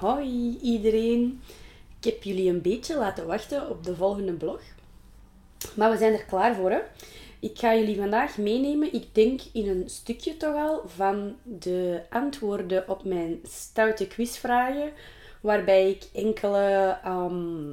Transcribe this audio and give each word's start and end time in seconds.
Hoi 0.00 0.58
iedereen. 0.62 1.40
Ik 1.98 2.04
heb 2.04 2.22
jullie 2.22 2.50
een 2.50 2.62
beetje 2.62 2.96
laten 2.96 3.26
wachten 3.26 3.70
op 3.70 3.84
de 3.84 3.96
volgende 3.96 4.32
blog. 4.32 4.60
Maar 5.74 5.90
we 5.90 5.96
zijn 5.96 6.12
er 6.12 6.24
klaar 6.24 6.54
voor. 6.54 6.70
Hè? 6.70 6.80
Ik 7.40 7.58
ga 7.58 7.74
jullie 7.74 7.96
vandaag 7.96 8.38
meenemen, 8.38 8.92
ik 8.92 9.14
denk 9.14 9.40
in 9.52 9.68
een 9.68 9.88
stukje 9.88 10.36
toch 10.36 10.54
al, 10.54 10.82
van 10.86 11.36
de 11.42 12.02
antwoorden 12.10 12.88
op 12.88 13.04
mijn 13.04 13.40
stoute 13.42 14.06
quizvragen. 14.06 14.92
Waarbij 15.40 15.90
ik 15.90 16.08
enkele 16.14 16.98
ehm, 17.04 17.72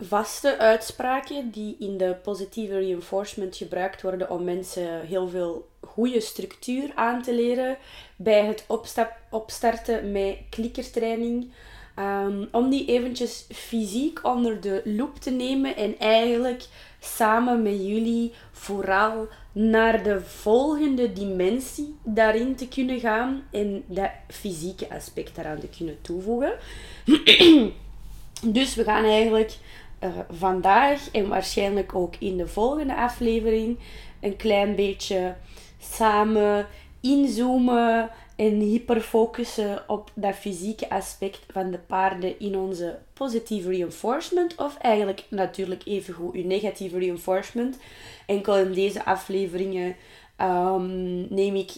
vaste 0.00 0.58
uitspraken 0.58 1.50
die 1.50 1.76
in 1.78 1.96
de 1.96 2.16
positieve 2.22 2.78
reinforcement 2.78 3.56
gebruikt 3.56 4.02
worden 4.02 4.30
om 4.30 4.44
mensen 4.44 5.00
heel 5.00 5.28
veel 5.28 5.68
goede 5.80 6.20
structuur 6.20 6.90
aan 6.94 7.22
te 7.22 7.34
leren 7.34 7.76
bij 8.16 8.44
het 8.44 8.66
opstarten 9.30 10.12
met 10.12 10.36
klikkertraining. 10.50 11.52
Um, 11.98 12.48
om 12.52 12.70
die 12.70 12.86
eventjes 12.86 13.46
fysiek 13.52 14.20
onder 14.22 14.60
de 14.60 14.82
loep 14.84 15.16
te 15.16 15.30
nemen 15.30 15.76
en 15.76 15.98
eigenlijk 15.98 16.64
samen 17.00 17.62
met 17.62 17.86
jullie 17.86 18.32
vooral 18.52 19.28
naar 19.52 20.02
de 20.02 20.20
volgende 20.20 21.12
dimensie 21.12 21.96
daarin 22.02 22.54
te 22.54 22.68
kunnen 22.68 23.00
gaan 23.00 23.42
en 23.50 23.84
dat 23.86 24.10
fysieke 24.28 24.90
aspect 24.90 25.36
daaraan 25.36 25.60
te 25.60 25.68
kunnen 25.68 25.98
toevoegen. 26.00 26.52
dus 28.56 28.74
we 28.74 28.84
gaan 28.84 29.04
eigenlijk 29.04 29.56
vandaag 30.30 31.10
en 31.10 31.28
waarschijnlijk 31.28 31.94
ook 31.94 32.14
in 32.18 32.36
de 32.36 32.46
volgende 32.46 32.96
aflevering 32.96 33.78
een 34.20 34.36
klein 34.36 34.74
beetje 34.74 35.34
samen 35.78 36.66
inzoomen 37.00 38.10
en 38.36 38.60
hyperfocussen 38.60 39.82
op 39.88 40.10
dat 40.14 40.34
fysieke 40.34 40.90
aspect 40.90 41.40
van 41.52 41.70
de 41.70 41.78
paarden 41.78 42.38
in 42.38 42.56
onze 42.56 42.98
positieve 43.12 43.68
reinforcement. 43.68 44.54
Of 44.56 44.76
eigenlijk 44.78 45.24
natuurlijk 45.28 45.82
evengoed 45.84 46.34
uw 46.34 46.46
negatieve 46.46 46.98
reinforcement. 46.98 47.78
Enkel 48.26 48.56
in 48.56 48.72
deze 48.72 49.04
afleveringen 49.04 49.96
um, 50.38 51.34
neem 51.34 51.54
ik 51.54 51.70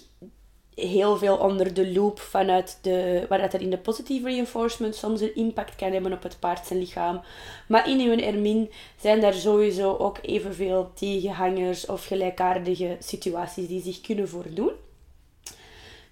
heel 0.74 1.16
veel 1.16 1.36
onder 1.36 1.74
de 1.74 1.92
loop 1.92 2.20
vanuit 2.20 2.78
de, 2.82 3.26
waar 3.28 3.40
dat 3.40 3.52
er 3.52 3.60
in 3.60 3.70
de 3.70 3.78
positieve 3.78 4.28
reinforcement 4.28 4.94
soms 4.94 5.20
een 5.20 5.34
impact 5.34 5.76
kan 5.76 5.92
hebben 5.92 6.12
op 6.12 6.22
het 6.22 6.36
paard 6.38 6.66
zijn 6.66 6.78
lichaam. 6.78 7.20
Maar 7.68 7.88
in 7.88 8.00
uw 8.00 8.18
Ermin 8.18 8.70
zijn 9.00 9.20
daar 9.20 9.34
sowieso 9.34 9.96
ook 9.96 10.18
evenveel 10.22 10.90
tegenhangers 10.94 11.86
of 11.86 12.06
gelijkaardige 12.06 12.96
situaties 12.98 13.68
die 13.68 13.82
zich 13.82 14.00
kunnen 14.00 14.28
voordoen. 14.28 14.72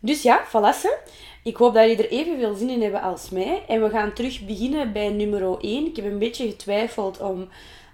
Dus 0.00 0.22
ja, 0.22 0.44
valassen. 0.47 0.98
Ik 1.42 1.56
hoop 1.56 1.75
dat 1.75 1.88
jullie 1.88 2.05
er 2.05 2.11
evenveel 2.11 2.55
zin 2.55 2.70
in 2.70 2.83
hebben 2.83 3.03
als 3.03 3.31
mij. 3.31 3.62
En 3.69 3.83
we 3.83 3.91
gaan 3.91 4.12
terug 4.12 4.47
beginnen 4.47 4.92
bij 4.92 5.08
nummer 5.08 5.58
1. 5.61 5.86
Ik 5.86 5.97
heb 5.97 6.05
een 6.05 6.19
beetje 6.19 6.48
getwijfeld 6.48 7.20
om 7.20 7.48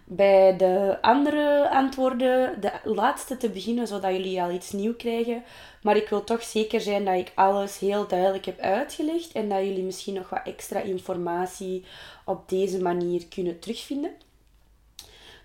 bij 0.09 0.57
de 0.57 0.99
andere 1.01 1.71
antwoorden 1.71 2.61
de 2.61 2.73
laatste 2.85 3.37
te 3.37 3.49
beginnen, 3.49 3.87
zodat 3.87 4.13
jullie 4.13 4.43
al 4.43 4.51
iets 4.51 4.73
nieuw 4.73 4.95
krijgen. 4.95 5.45
Maar 5.83 5.97
ik 5.97 6.09
wil 6.09 6.25
toch 6.25 6.43
zeker 6.43 6.81
zijn 6.81 7.05
dat 7.05 7.15
ik 7.15 7.33
alles 7.35 7.79
heel 7.79 8.07
duidelijk 8.07 8.45
heb 8.45 8.59
uitgelegd 8.59 9.33
en 9.33 9.49
dat 9.49 9.59
jullie 9.59 9.83
misschien 9.83 10.15
nog 10.15 10.29
wat 10.29 10.41
extra 10.45 10.81
informatie 10.81 11.85
op 12.25 12.49
deze 12.49 12.83
manier 12.83 13.27
kunnen 13.27 13.59
terugvinden. 13.59 14.11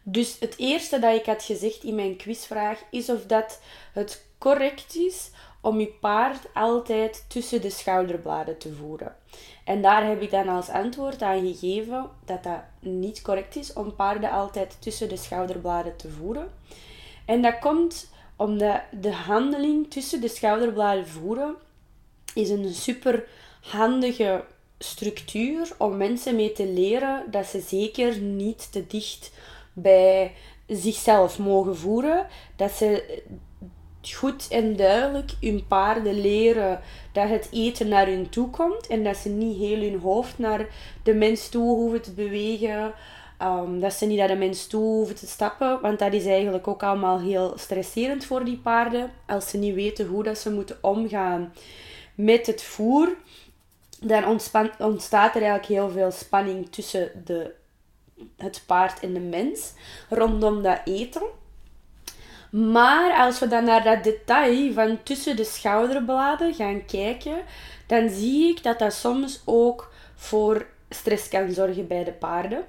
Dus 0.04 0.38
het 0.40 0.58
eerste 0.58 1.00
dat 1.00 1.16
ik 1.16 1.26
had 1.26 1.44
gezegd 1.44 1.84
in 1.84 1.96
mijn 1.96 2.16
quizvraag 2.16 2.80
is 2.92 3.10
of 3.10 3.26
dat 3.26 3.62
het 3.94 4.26
correct 4.38 4.96
is 4.96 5.30
om 5.62 5.80
je 5.80 5.88
paard 5.88 6.48
altijd 6.54 7.26
tussen 7.28 7.62
de 7.62 7.70
schouderbladen 7.70 8.58
te 8.58 8.74
voeren. 8.74 9.16
En 9.64 9.82
daar 9.82 10.06
heb 10.06 10.22
ik 10.22 10.32
dan 10.32 10.48
als 10.48 10.70
antwoord 10.70 11.22
aan 11.22 11.54
gegeven 11.54 12.10
dat 12.26 12.44
dat 12.44 12.62
niet 12.80 13.22
correct 13.22 13.56
is 13.56 13.74
om 13.74 13.96
paarden 13.96 14.32
altijd 14.32 14.78
tussen 14.80 15.10
de 15.10 15.18
schouderbladen 15.18 15.96
te 15.96 16.10
voeren. 16.10 16.50
En 17.26 17.42
dat 17.42 17.60
komt 17.60 18.10
omdat 18.36 18.82
de 18.92 19.14
handeling 19.14 19.92
tussen 19.92 20.22
de 20.22 20.28
schouderbladen 20.28 21.08
voeren 21.08 21.56
is 22.34 22.50
een 22.50 22.74
super 22.74 23.28
handige 23.62 24.44
structuur 24.80 25.74
om 25.78 25.98
mensen 25.98 26.36
mee 26.36 26.52
te 26.52 26.68
leren 26.68 27.32
dat 27.32 27.46
ze 27.46 27.60
zeker 27.60 28.18
niet 28.18 28.72
te 28.72 28.88
dicht 28.88 29.32
bij 29.74 30.36
zichzelf 30.68 31.40
mogen 31.40 31.78
voeren. 31.78 32.28
Dat 32.56 32.72
ze 32.72 33.22
goed 34.02 34.48
en 34.48 34.76
duidelijk 34.76 35.32
hun 35.42 35.68
paarden 35.68 36.22
leren 36.22 36.80
dat 37.12 37.30
het 37.30 37.48
eten 37.52 37.88
naar 37.88 38.08
hun 38.08 38.30
toe 38.30 38.50
komt 38.50 38.88
en 38.88 39.04
dat 39.04 39.18
ze 39.18 39.30
niet 39.30 39.58
heel 39.58 39.80
hun 39.90 40.00
hoofd 40.00 40.38
naar 40.38 40.66
de 41.04 41.14
mens 41.14 41.50
toe 41.50 41.76
hoeven 41.76 42.02
te 42.02 42.12
bewegen. 42.12 42.94
Um, 43.42 43.80
dat 43.80 43.94
ze 43.94 44.06
niet 44.06 44.18
naar 44.18 44.28
de 44.28 44.36
mens 44.36 44.68
toe 44.68 44.84
hoeven 44.84 45.16
te 45.16 45.28
stappen, 45.28 45.82
want 45.82 46.00
dat 46.00 46.14
is 46.14 46.26
eigenlijk 46.26 46.68
ook 46.68 46.84
allemaal 46.84 47.20
heel 47.20 47.54
stresserend 47.56 48.26
voor 48.26 48.44
die 48.46 48.58
paarden. 48.58 49.12
Als 49.28 49.50
ze 49.50 49.58
niet 49.58 49.76
weten 49.76 50.08
hoe 50.08 50.24
dat 50.24 50.38
ze 50.38 50.52
moeten 50.52 50.78
omgaan 50.82 51.54
met 52.16 52.48
het 52.48 52.64
voer, 52.64 53.16
dan 54.00 54.26
ontstaat 54.78 55.36
er 55.36 55.42
eigenlijk 55.42 55.66
heel 55.66 55.90
veel 55.90 56.12
spanning 56.12 56.70
tussen 56.70 57.12
de, 57.26 57.54
het 58.38 58.64
paard 58.66 59.00
en 59.00 59.14
de 59.14 59.20
mens 59.20 59.74
rondom 60.10 60.62
dat 60.62 60.82
eten. 60.86 61.22
Maar 62.52 63.14
als 63.14 63.40
we 63.40 63.48
dan 63.48 63.64
naar 63.64 63.84
dat 63.84 64.04
detail 64.04 64.74
van 64.74 65.04
tussen 65.04 65.36
de 65.36 65.44
schouderbladen 65.44 66.54
gaan 66.54 66.86
kijken, 66.86 67.38
dan 67.86 68.10
zie 68.10 68.50
ik 68.50 68.64
dat 68.64 68.80
dat 68.80 68.94
soms 68.94 69.42
ook 69.46 69.94
voor 70.16 70.66
stress 70.90 71.28
kan 71.28 71.52
zorgen 71.52 71.88
bij 71.88 72.04
de 72.04 72.12
paarden. 72.12 72.64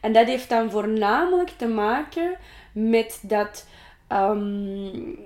En 0.00 0.12
dat 0.12 0.26
heeft 0.26 0.48
dan 0.48 0.70
voornamelijk 0.70 1.50
te 1.50 1.66
maken 1.66 2.36
met 2.72 3.18
dat 3.22 3.66
um, 4.12 5.18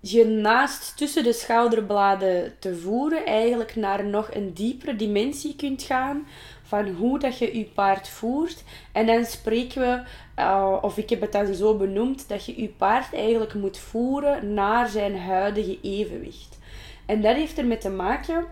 je 0.00 0.24
naast 0.24 0.96
tussen 0.96 1.24
de 1.24 1.32
schouderbladen 1.32 2.58
te 2.58 2.76
voeren 2.76 3.26
eigenlijk 3.26 3.76
naar 3.76 4.04
nog 4.04 4.34
een 4.34 4.54
diepere 4.54 4.96
dimensie 4.96 5.56
kunt 5.56 5.82
gaan 5.82 6.26
van 6.62 6.88
hoe 6.88 7.18
dat 7.18 7.38
je 7.38 7.58
je 7.58 7.64
paard 7.64 8.08
voert. 8.08 8.64
En 8.92 9.06
dan 9.06 9.24
spreken 9.24 9.80
we, 9.80 10.02
uh, 10.36 10.76
of 10.80 10.96
ik 10.96 11.10
heb 11.10 11.20
het 11.20 11.32
dan 11.32 11.54
zo 11.54 11.76
benoemd, 11.76 12.28
dat 12.28 12.44
je 12.44 12.60
je 12.60 12.68
paard 12.68 13.14
eigenlijk 13.14 13.54
moet 13.54 13.78
voeren 13.78 14.54
naar 14.54 14.88
zijn 14.88 15.18
huidige 15.18 15.78
evenwicht. 15.82 16.58
En 17.06 17.20
dat 17.20 17.36
heeft 17.36 17.58
ermee 17.58 17.78
te 17.78 17.90
maken 17.90 18.44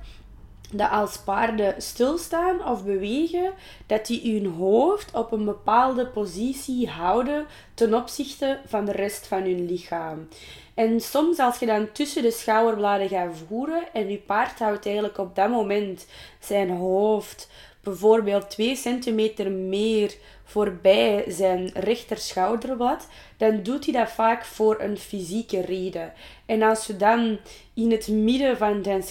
dat 0.73 0.91
als 0.91 1.19
paarden 1.19 1.83
stilstaan 1.83 2.67
of 2.67 2.85
bewegen, 2.85 3.53
dat 3.87 4.07
die 4.07 4.33
hun 4.33 4.53
hoofd 4.53 5.15
op 5.15 5.33
een 5.33 5.45
bepaalde 5.45 6.07
positie 6.07 6.89
houden 6.89 7.47
ten 7.75 7.95
opzichte 7.95 8.61
van 8.67 8.85
de 8.85 8.93
rest 8.93 9.27
van 9.27 9.43
hun 9.43 9.67
lichaam. 9.67 10.29
En 10.75 11.01
soms 11.01 11.39
als 11.39 11.59
je 11.59 11.67
dan 11.67 11.93
tussen 11.93 12.23
de 12.23 12.31
schouderbladen 12.31 13.09
gaat 13.09 13.37
voeren 13.49 13.83
en 13.93 14.11
je 14.11 14.19
paard 14.19 14.59
houdt 14.59 14.87
eigenlijk 14.87 15.19
op 15.19 15.35
dat 15.35 15.51
moment 15.51 16.07
zijn 16.39 16.71
hoofd 16.71 17.49
bijvoorbeeld 17.83 18.51
2 18.51 18.77
centimeter 18.77 19.51
meer 19.51 20.15
voorbij 20.45 21.25
zijn 21.29 21.71
rechter 21.75 22.17
schouderblad, 22.17 23.09
dan 23.37 23.63
doet 23.63 23.85
hij 23.85 23.95
dat 23.95 24.11
vaak 24.11 24.45
voor 24.45 24.81
een 24.81 24.99
fysieke 24.99 25.61
reden. 25.61 26.13
En 26.47 26.63
als 26.63 26.87
we 26.87 26.97
dan 26.97 27.39
in 27.75 27.91
het 27.91 28.09
midden 28.09 28.57
van 28.57 28.85
zijn, 28.85 29.05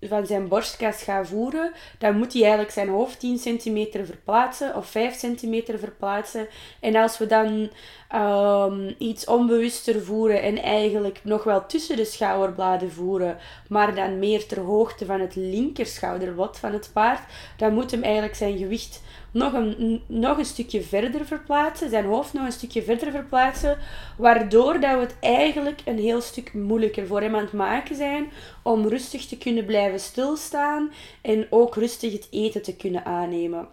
van 0.00 0.26
zijn 0.26 0.48
borstkas 0.48 1.02
gaan 1.02 1.26
voeren, 1.26 1.72
dan 1.98 2.16
moet 2.16 2.32
hij 2.32 2.42
eigenlijk 2.42 2.72
zijn 2.72 2.88
hoofd 2.88 3.20
10 3.20 3.38
centimeter 3.38 4.06
verplaatsen 4.06 4.76
of 4.76 4.86
5 4.86 5.18
centimeter 5.18 5.78
verplaatsen. 5.78 6.46
En 6.80 6.96
als 6.96 7.18
we 7.18 7.26
dan 7.26 7.70
um, 8.14 8.94
iets 8.98 9.24
onbewuster 9.24 10.02
voeren 10.02 10.42
en 10.42 10.58
eigenlijk 10.62 11.20
nog 11.24 11.44
wel 11.44 11.66
tussen 11.66 11.96
de 11.96 12.04
schouderbladen 12.04 12.92
voeren, 12.92 13.38
maar 13.68 13.94
dan 13.94 14.18
meer 14.18 14.46
ter 14.46 14.60
hoogte 14.60 15.04
van 15.04 15.20
het 15.20 15.34
linker 15.34 15.86
schouderblad 15.86 16.58
van 16.58 16.72
het 16.72 16.90
paard, 16.92 17.22
dan 17.56 17.74
moet 17.74 17.90
hem 17.90 18.02
eigenlijk 18.02 18.34
zijn 18.34 18.58
gewicht 18.58 19.02
nog 19.32 19.52
een, 19.52 20.02
nog 20.06 20.38
een 20.38 20.44
stukje 20.44 20.82
verder 20.82 21.26
verplaatsen, 21.26 21.90
zijn 21.90 22.04
hoofd 22.04 22.32
nog 22.32 22.44
een 22.44 22.52
stukje 22.52 22.82
verder 22.82 23.10
verplaatsen, 23.10 23.78
waardoor 24.16 24.80
dat 24.80 24.94
we 24.94 25.00
het 25.00 25.16
eigenlijk 25.20 25.80
een 25.84 25.98
heel 25.98 26.20
stuk 26.20 26.54
moeilijker 26.54 27.06
voor 27.06 27.20
hem 27.20 27.34
aan 27.34 27.42
het 27.42 27.52
maken 27.52 27.96
zijn 27.96 28.30
om 28.62 28.88
rustig 28.88 29.26
te 29.26 29.38
kunnen 29.38 29.64
blijven 29.64 30.00
stilstaan 30.00 30.92
en 31.22 31.46
ook 31.50 31.74
rustig 31.74 32.12
het 32.12 32.28
eten 32.30 32.62
te 32.62 32.76
kunnen 32.76 33.04
aannemen. 33.04 33.68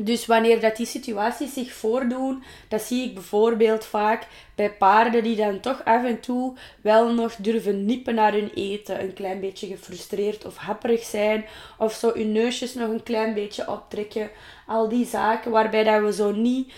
Dus 0.00 0.26
wanneer 0.26 0.60
dat 0.60 0.76
die 0.76 0.86
situaties 0.86 1.52
zich 1.52 1.72
voordoen, 1.72 2.42
dat 2.68 2.82
zie 2.82 3.04
ik 3.04 3.14
bijvoorbeeld 3.14 3.84
vaak 3.84 4.26
bij 4.54 4.72
paarden 4.72 5.22
die 5.22 5.36
dan 5.36 5.60
toch 5.60 5.84
af 5.84 6.04
en 6.04 6.20
toe 6.20 6.56
wel 6.80 7.12
nog 7.12 7.34
durven 7.36 7.84
nippen 7.84 8.14
naar 8.14 8.32
hun 8.32 8.50
eten, 8.54 9.02
een 9.02 9.12
klein 9.12 9.40
beetje 9.40 9.66
gefrustreerd 9.66 10.46
of 10.46 10.56
happerig 10.56 11.04
zijn, 11.04 11.44
of 11.78 11.92
zo 11.92 12.12
hun 12.14 12.32
neusjes 12.32 12.74
nog 12.74 12.88
een 12.88 13.02
klein 13.02 13.34
beetje 13.34 13.70
optrekken. 13.70 14.30
Al 14.66 14.88
die 14.88 15.06
zaken 15.06 15.50
waarbij 15.50 15.84
dat 15.84 16.02
we 16.02 16.12
zo 16.12 16.32
niet 16.32 16.72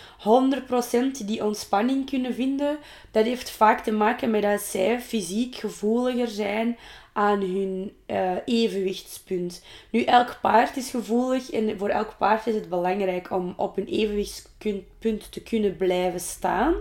100% 1.22 1.24
die 1.24 1.44
ontspanning 1.44 2.10
kunnen 2.10 2.34
vinden, 2.34 2.78
dat 3.10 3.24
heeft 3.24 3.50
vaak 3.50 3.80
te 3.84 3.92
maken 3.92 4.30
met 4.30 4.42
dat 4.42 4.60
zij 4.60 5.00
fysiek 5.00 5.54
gevoeliger 5.54 6.28
zijn 6.28 6.78
aan 7.18 7.40
hun 7.40 7.92
uh, 8.06 8.32
evenwichtspunt. 8.44 9.62
Nu, 9.90 10.02
elk 10.02 10.38
paard 10.42 10.76
is 10.76 10.90
gevoelig 10.90 11.50
en 11.50 11.78
voor 11.78 11.88
elk 11.88 12.14
paard 12.18 12.46
is 12.46 12.54
het 12.54 12.68
belangrijk 12.68 13.30
om 13.30 13.54
op 13.56 13.76
een 13.76 13.86
evenwichtspunt 13.86 15.32
te 15.32 15.42
kunnen 15.42 15.76
blijven 15.76 16.20
staan. 16.20 16.74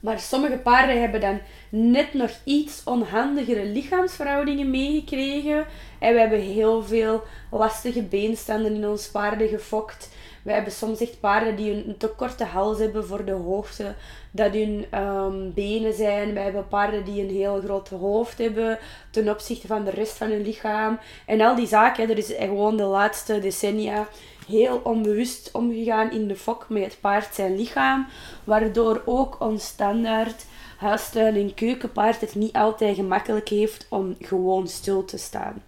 Maar 0.00 0.20
sommige 0.20 0.56
paarden 0.56 1.00
hebben 1.00 1.20
dan 1.20 1.40
net 1.68 2.14
nog 2.14 2.30
iets 2.44 2.82
onhandigere 2.84 3.64
lichaamsverhoudingen 3.64 4.70
meegekregen. 4.70 5.66
En 5.98 6.14
we 6.14 6.20
hebben 6.20 6.40
heel 6.40 6.82
veel 6.82 7.22
lastige 7.50 8.02
beenstanden 8.02 8.74
in 8.74 8.88
ons 8.88 9.08
paarden 9.08 9.48
gefokt. 9.48 10.10
We 10.46 10.52
hebben 10.52 10.72
soms 10.72 11.00
echt 11.00 11.20
paarden 11.20 11.56
die 11.56 11.70
een 11.70 11.96
te 11.98 12.08
korte 12.08 12.44
hals 12.44 12.78
hebben 12.78 13.06
voor 13.06 13.24
de 13.24 13.32
hoogte 13.32 13.94
dat 14.30 14.52
hun 14.52 14.86
um, 14.94 15.52
benen 15.54 15.92
zijn. 15.92 16.32
We 16.32 16.40
hebben 16.40 16.68
paarden 16.68 17.04
die 17.04 17.22
een 17.22 17.34
heel 17.34 17.60
groot 17.64 17.88
hoofd 17.88 18.38
hebben 18.38 18.78
ten 19.10 19.28
opzichte 19.28 19.66
van 19.66 19.84
de 19.84 19.90
rest 19.90 20.16
van 20.16 20.30
hun 20.30 20.42
lichaam. 20.42 20.98
En 21.26 21.40
al 21.40 21.54
die 21.54 21.66
zaken, 21.66 22.10
er 22.10 22.18
is 22.18 22.32
gewoon 22.38 22.76
de 22.76 22.82
laatste 22.82 23.38
decennia 23.38 24.08
heel 24.48 24.80
onbewust 24.84 25.50
omgegaan 25.52 26.10
in 26.10 26.28
de 26.28 26.36
fok 26.36 26.66
met 26.68 26.84
het 26.84 27.00
paard 27.00 27.34
zijn 27.34 27.56
lichaam. 27.56 28.06
Waardoor 28.44 29.02
ook 29.04 29.40
ons 29.40 29.64
standaard 29.64 30.46
huistuin- 30.78 31.36
en 31.36 31.54
keukenpaard 31.54 32.20
het 32.20 32.34
niet 32.34 32.54
altijd 32.54 32.94
gemakkelijk 32.94 33.48
heeft 33.48 33.86
om 33.90 34.16
gewoon 34.20 34.68
stil 34.68 35.04
te 35.04 35.18
staan. 35.18 35.62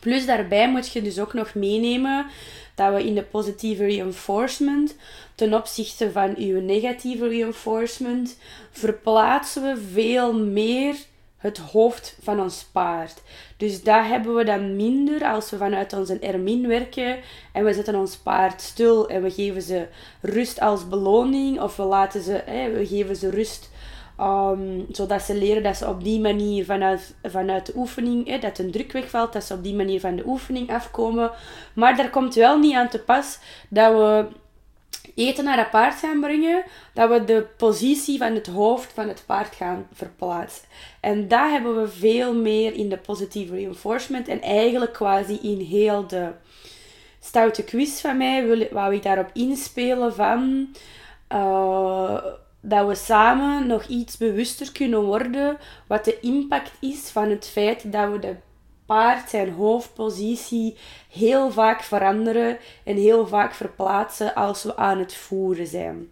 Plus 0.00 0.26
daarbij 0.26 0.70
moet 0.70 0.92
je 0.92 1.02
dus 1.02 1.18
ook 1.18 1.32
nog 1.32 1.54
meenemen 1.54 2.26
dat 2.74 2.94
we 2.94 3.04
in 3.04 3.14
de 3.14 3.22
positieve 3.22 3.84
reinforcement 3.84 4.96
ten 5.34 5.54
opzichte 5.54 6.12
van 6.12 6.34
uw 6.36 6.60
negatieve 6.60 7.28
reinforcement 7.28 8.38
verplaatsen 8.70 9.62
we 9.62 9.82
veel 9.92 10.34
meer 10.34 10.96
het 11.36 11.58
hoofd 11.58 12.16
van 12.22 12.40
ons 12.40 12.64
paard. 12.72 13.22
Dus 13.56 13.82
dat 13.82 14.04
hebben 14.06 14.34
we 14.34 14.44
dan 14.44 14.76
minder 14.76 15.24
als 15.24 15.50
we 15.50 15.56
vanuit 15.56 15.92
onze 15.92 16.18
ermin 16.18 16.66
werken 16.66 17.18
en 17.52 17.64
we 17.64 17.72
zetten 17.72 17.94
ons 17.94 18.16
paard 18.16 18.60
stil 18.60 19.08
en 19.08 19.22
we 19.22 19.30
geven 19.30 19.62
ze 19.62 19.86
rust 20.20 20.60
als 20.60 20.88
beloning 20.88 21.60
of 21.60 21.76
we 21.76 21.82
laten 21.82 22.22
ze, 22.22 22.42
hè, 22.46 22.70
we 22.70 22.86
geven 22.86 23.16
ze 23.16 23.30
rust 23.30 23.69
um, 24.20 24.86
zodat 24.90 25.22
ze 25.22 25.34
leren 25.34 25.62
dat 25.62 25.76
ze 25.76 25.88
op 25.88 26.04
die 26.04 26.20
manier 26.20 26.64
vanuit, 26.64 27.14
vanuit 27.22 27.66
de 27.66 27.72
oefening, 27.76 28.26
hè, 28.26 28.38
dat 28.38 28.58
een 28.58 28.70
druk 28.70 28.92
wegvalt, 28.92 29.32
dat 29.32 29.44
ze 29.44 29.54
op 29.54 29.62
die 29.62 29.74
manier 29.74 30.00
van 30.00 30.16
de 30.16 30.26
oefening 30.26 30.72
afkomen. 30.72 31.30
Maar 31.74 31.96
daar 31.96 32.10
komt 32.10 32.34
wel 32.34 32.58
niet 32.58 32.74
aan 32.74 32.88
te 32.88 33.00
pas 33.00 33.38
dat 33.68 33.92
we 33.92 34.26
eten 35.14 35.44
naar 35.44 35.58
het 35.58 35.70
paard 35.70 35.98
gaan 35.98 36.20
brengen, 36.20 36.64
dat 36.94 37.10
we 37.10 37.24
de 37.24 37.46
positie 37.56 38.18
van 38.18 38.34
het 38.34 38.46
hoofd 38.46 38.92
van 38.92 39.08
het 39.08 39.22
paard 39.26 39.54
gaan 39.54 39.86
verplaatsen. 39.92 40.64
En 41.00 41.28
dat 41.28 41.50
hebben 41.50 41.80
we 41.80 41.88
veel 41.88 42.34
meer 42.34 42.74
in 42.74 42.88
de 42.88 42.98
positieve 42.98 43.54
reinforcement 43.54 44.28
en 44.28 44.40
eigenlijk 44.42 44.92
quasi 44.92 45.38
in 45.42 45.60
heel 45.60 46.06
de 46.06 46.28
stoute 47.20 47.64
quiz 47.64 48.00
van 48.00 48.16
mij 48.16 48.46
wil, 48.46 48.66
wou 48.70 48.94
ik 48.94 49.02
daarop 49.02 49.30
inspelen 49.32 50.14
van 50.14 50.68
uh, 51.32 52.24
dat 52.60 52.86
we 52.86 52.94
samen 52.94 53.66
nog 53.66 53.84
iets 53.84 54.16
bewuster 54.16 54.72
kunnen 54.72 55.02
worden 55.02 55.58
wat 55.86 56.04
de 56.04 56.20
impact 56.20 56.72
is 56.80 57.10
van 57.10 57.30
het 57.30 57.48
feit 57.48 57.92
dat 57.92 58.12
we 58.12 58.18
de 58.18 58.36
paard 58.86 59.30
zijn 59.30 59.52
hoofdpositie 59.52 60.76
heel 61.10 61.50
vaak 61.50 61.82
veranderen 61.82 62.58
en 62.84 62.96
heel 62.96 63.26
vaak 63.26 63.54
verplaatsen 63.54 64.34
als 64.34 64.62
we 64.62 64.76
aan 64.76 64.98
het 64.98 65.14
voeren 65.14 65.66
zijn. 65.66 66.08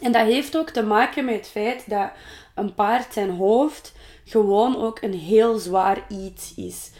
En 0.00 0.12
dat 0.12 0.26
heeft 0.26 0.56
ook 0.56 0.70
te 0.70 0.82
maken 0.82 1.24
met 1.24 1.34
het 1.34 1.48
feit 1.48 1.90
dat 1.90 2.10
een 2.54 2.74
paard 2.74 3.12
zijn 3.12 3.30
hoofd 3.30 3.92
gewoon 4.24 4.76
ook 4.76 5.02
een 5.02 5.14
heel 5.14 5.58
zwaar 5.58 6.04
iets 6.08 6.54
is. 6.54 6.90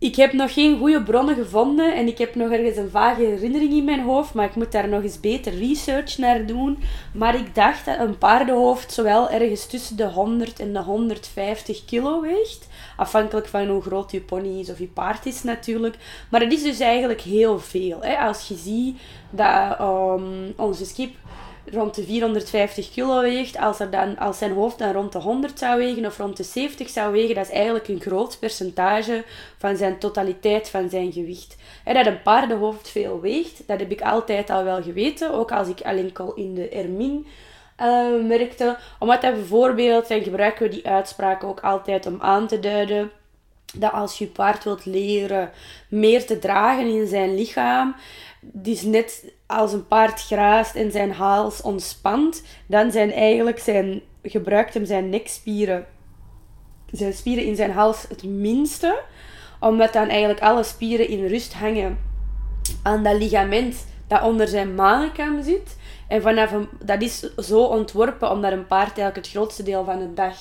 Ik 0.00 0.16
heb 0.16 0.32
nog 0.32 0.52
geen 0.52 0.78
goede 0.78 1.02
bronnen 1.02 1.34
gevonden 1.34 1.94
en 1.94 2.06
ik 2.06 2.18
heb 2.18 2.34
nog 2.34 2.50
ergens 2.50 2.76
een 2.76 2.90
vage 2.90 3.20
herinnering 3.22 3.72
in 3.72 3.84
mijn 3.84 4.00
hoofd, 4.00 4.34
maar 4.34 4.46
ik 4.46 4.54
moet 4.54 4.72
daar 4.72 4.88
nog 4.88 5.02
eens 5.02 5.20
beter 5.20 5.54
research 5.54 6.18
naar 6.18 6.46
doen. 6.46 6.78
Maar 7.14 7.34
ik 7.34 7.54
dacht 7.54 7.84
dat 7.84 7.98
een 7.98 8.18
paardenhoofd 8.18 8.92
zowel 8.92 9.30
ergens 9.30 9.66
tussen 9.66 9.96
de 9.96 10.04
100 10.04 10.60
en 10.60 10.72
de 10.72 10.78
150 10.78 11.84
kilo 11.84 12.20
weegt. 12.20 12.68
Afhankelijk 12.96 13.46
van 13.48 13.68
hoe 13.68 13.82
groot 13.82 14.10
je 14.10 14.20
pony 14.20 14.60
is 14.60 14.70
of 14.70 14.78
je 14.78 14.86
paard 14.86 15.26
is 15.26 15.42
natuurlijk. 15.42 15.96
Maar 16.30 16.40
het 16.40 16.52
is 16.52 16.62
dus 16.62 16.80
eigenlijk 16.80 17.20
heel 17.20 17.58
veel. 17.58 17.98
Hè? 18.00 18.16
Als 18.16 18.48
je 18.48 18.54
ziet 18.54 18.98
dat 19.30 19.80
um, 19.80 20.52
onze 20.56 20.84
skip 20.84 21.14
rond 21.72 21.94
de 21.94 22.04
450 22.04 22.90
kilo 22.90 23.20
weegt, 23.20 23.58
als, 23.58 23.80
er 23.80 23.90
dan, 23.90 24.18
als 24.18 24.38
zijn 24.38 24.52
hoofd 24.52 24.78
dan 24.78 24.92
rond 24.92 25.12
de 25.12 25.18
100 25.18 25.58
zou 25.58 25.78
wegen 25.78 26.06
of 26.06 26.18
rond 26.18 26.36
de 26.36 26.42
70 26.42 26.88
zou 26.88 27.12
wegen, 27.12 27.34
dat 27.34 27.44
is 27.46 27.52
eigenlijk 27.52 27.88
een 27.88 28.00
groot 28.00 28.38
percentage 28.38 29.24
van 29.58 29.76
zijn 29.76 29.98
totaliteit 29.98 30.68
van 30.68 30.90
zijn 30.90 31.12
gewicht. 31.12 31.56
En 31.84 31.94
dat 31.94 32.06
een 32.06 32.22
paardenhoofd 32.22 32.88
veel 32.88 33.20
weegt, 33.20 33.62
dat 33.66 33.80
heb 33.80 33.90
ik 33.90 34.00
altijd 34.00 34.50
al 34.50 34.64
wel 34.64 34.82
geweten, 34.82 35.32
ook 35.32 35.52
als 35.52 35.68
ik 35.68 35.80
alleen 35.80 36.16
al 36.16 36.34
in 36.34 36.54
de 36.54 36.68
Ermin 36.68 37.26
uh, 37.80 38.24
merkte. 38.26 38.76
Omdat 38.98 39.22
dat 39.22 39.34
bijvoorbeeld, 39.34 40.06
en 40.06 40.22
gebruiken 40.22 40.62
we 40.62 40.74
die 40.74 40.88
uitspraak 40.88 41.44
ook 41.44 41.60
altijd 41.60 42.06
om 42.06 42.16
aan 42.20 42.46
te 42.46 42.60
duiden, 42.60 43.10
dat 43.74 43.92
als 43.92 44.18
je 44.18 44.26
paard 44.26 44.64
wilt 44.64 44.84
leren 44.84 45.50
meer 45.88 46.26
te 46.26 46.38
dragen 46.38 46.86
in 46.86 47.06
zijn 47.06 47.34
lichaam, 47.34 47.94
is 48.62 48.82
net 48.82 49.32
als 49.46 49.72
een 49.72 49.86
paard 49.86 50.20
graast 50.20 50.74
en 50.74 50.90
zijn 50.90 51.12
hals 51.12 51.62
ontspant, 51.62 52.42
dan 52.66 52.90
zijn 52.90 53.12
eigenlijk 53.12 53.58
zijn, 53.58 54.02
gebruikt 54.22 54.74
hem 54.74 54.84
zijn 54.84 55.08
nekspieren, 55.08 55.86
zijn 56.90 57.12
spieren 57.12 57.44
in 57.44 57.56
zijn 57.56 57.70
hals 57.70 58.04
het 58.08 58.22
minste, 58.22 59.02
omdat 59.60 59.92
dan 59.92 60.08
eigenlijk 60.08 60.40
alle 60.40 60.62
spieren 60.62 61.08
in 61.08 61.26
rust 61.26 61.54
hangen 61.54 61.98
aan 62.82 63.02
dat 63.02 63.18
ligament 63.18 63.86
dat 64.06 64.22
onder 64.22 64.48
zijn 64.48 64.74
manenkam 64.74 65.42
zit. 65.42 65.76
En 66.08 66.22
vanaf 66.22 66.52
dat 66.84 67.02
is 67.02 67.34
zo 67.36 67.62
ontworpen 67.62 68.30
omdat 68.30 68.52
een 68.52 68.66
paard 68.66 68.86
eigenlijk 68.86 69.16
het 69.16 69.28
grootste 69.28 69.62
deel 69.62 69.84
van 69.84 69.98
de 69.98 70.14
dag 70.14 70.34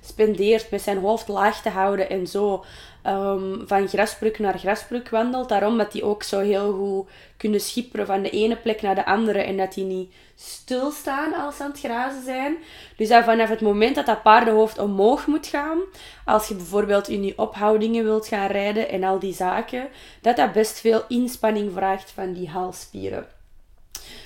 spendeert 0.00 0.70
met 0.70 0.82
zijn 0.82 0.98
hoofd 0.98 1.28
laag 1.28 1.62
te 1.62 1.68
houden 1.68 2.10
en 2.10 2.26
zo 2.26 2.64
um, 3.08 3.62
van 3.66 3.88
grasbruk 3.88 4.38
naar 4.38 4.58
grasbruk 4.58 5.08
wandelt. 5.08 5.48
Daarom 5.48 5.78
dat 5.78 5.92
die 5.92 6.04
ook 6.04 6.22
zo 6.22 6.40
heel 6.40 6.72
goed 6.72 7.10
kunnen 7.36 7.60
schipperen 7.60 8.06
van 8.06 8.22
de 8.22 8.30
ene 8.30 8.56
plek 8.56 8.82
naar 8.82 8.94
de 8.94 9.06
andere 9.06 9.38
en 9.38 9.56
dat 9.56 9.74
die 9.74 9.84
niet 9.84 10.12
stilstaan 10.34 11.34
als 11.34 11.56
ze 11.56 11.62
aan 11.62 11.70
het 11.70 11.78
grazen 11.78 12.24
zijn. 12.24 12.56
Dus 12.96 13.08
dat 13.08 13.24
vanaf 13.24 13.48
het 13.48 13.60
moment 13.60 13.94
dat 13.94 14.06
dat 14.06 14.22
paardenhoofd 14.22 14.78
omhoog 14.78 15.26
moet 15.26 15.46
gaan, 15.46 15.78
als 16.24 16.48
je 16.48 16.54
bijvoorbeeld 16.54 17.08
in 17.08 17.24
je 17.24 17.32
ophoudingen 17.36 18.04
wilt 18.04 18.28
gaan 18.28 18.50
rijden 18.50 18.88
en 18.88 19.04
al 19.04 19.18
die 19.18 19.34
zaken, 19.34 19.88
dat 20.20 20.36
dat 20.36 20.52
best 20.52 20.80
veel 20.80 21.02
inspanning 21.08 21.72
vraagt 21.72 22.10
van 22.10 22.32
die 22.32 22.48
halsspieren. 22.48 23.26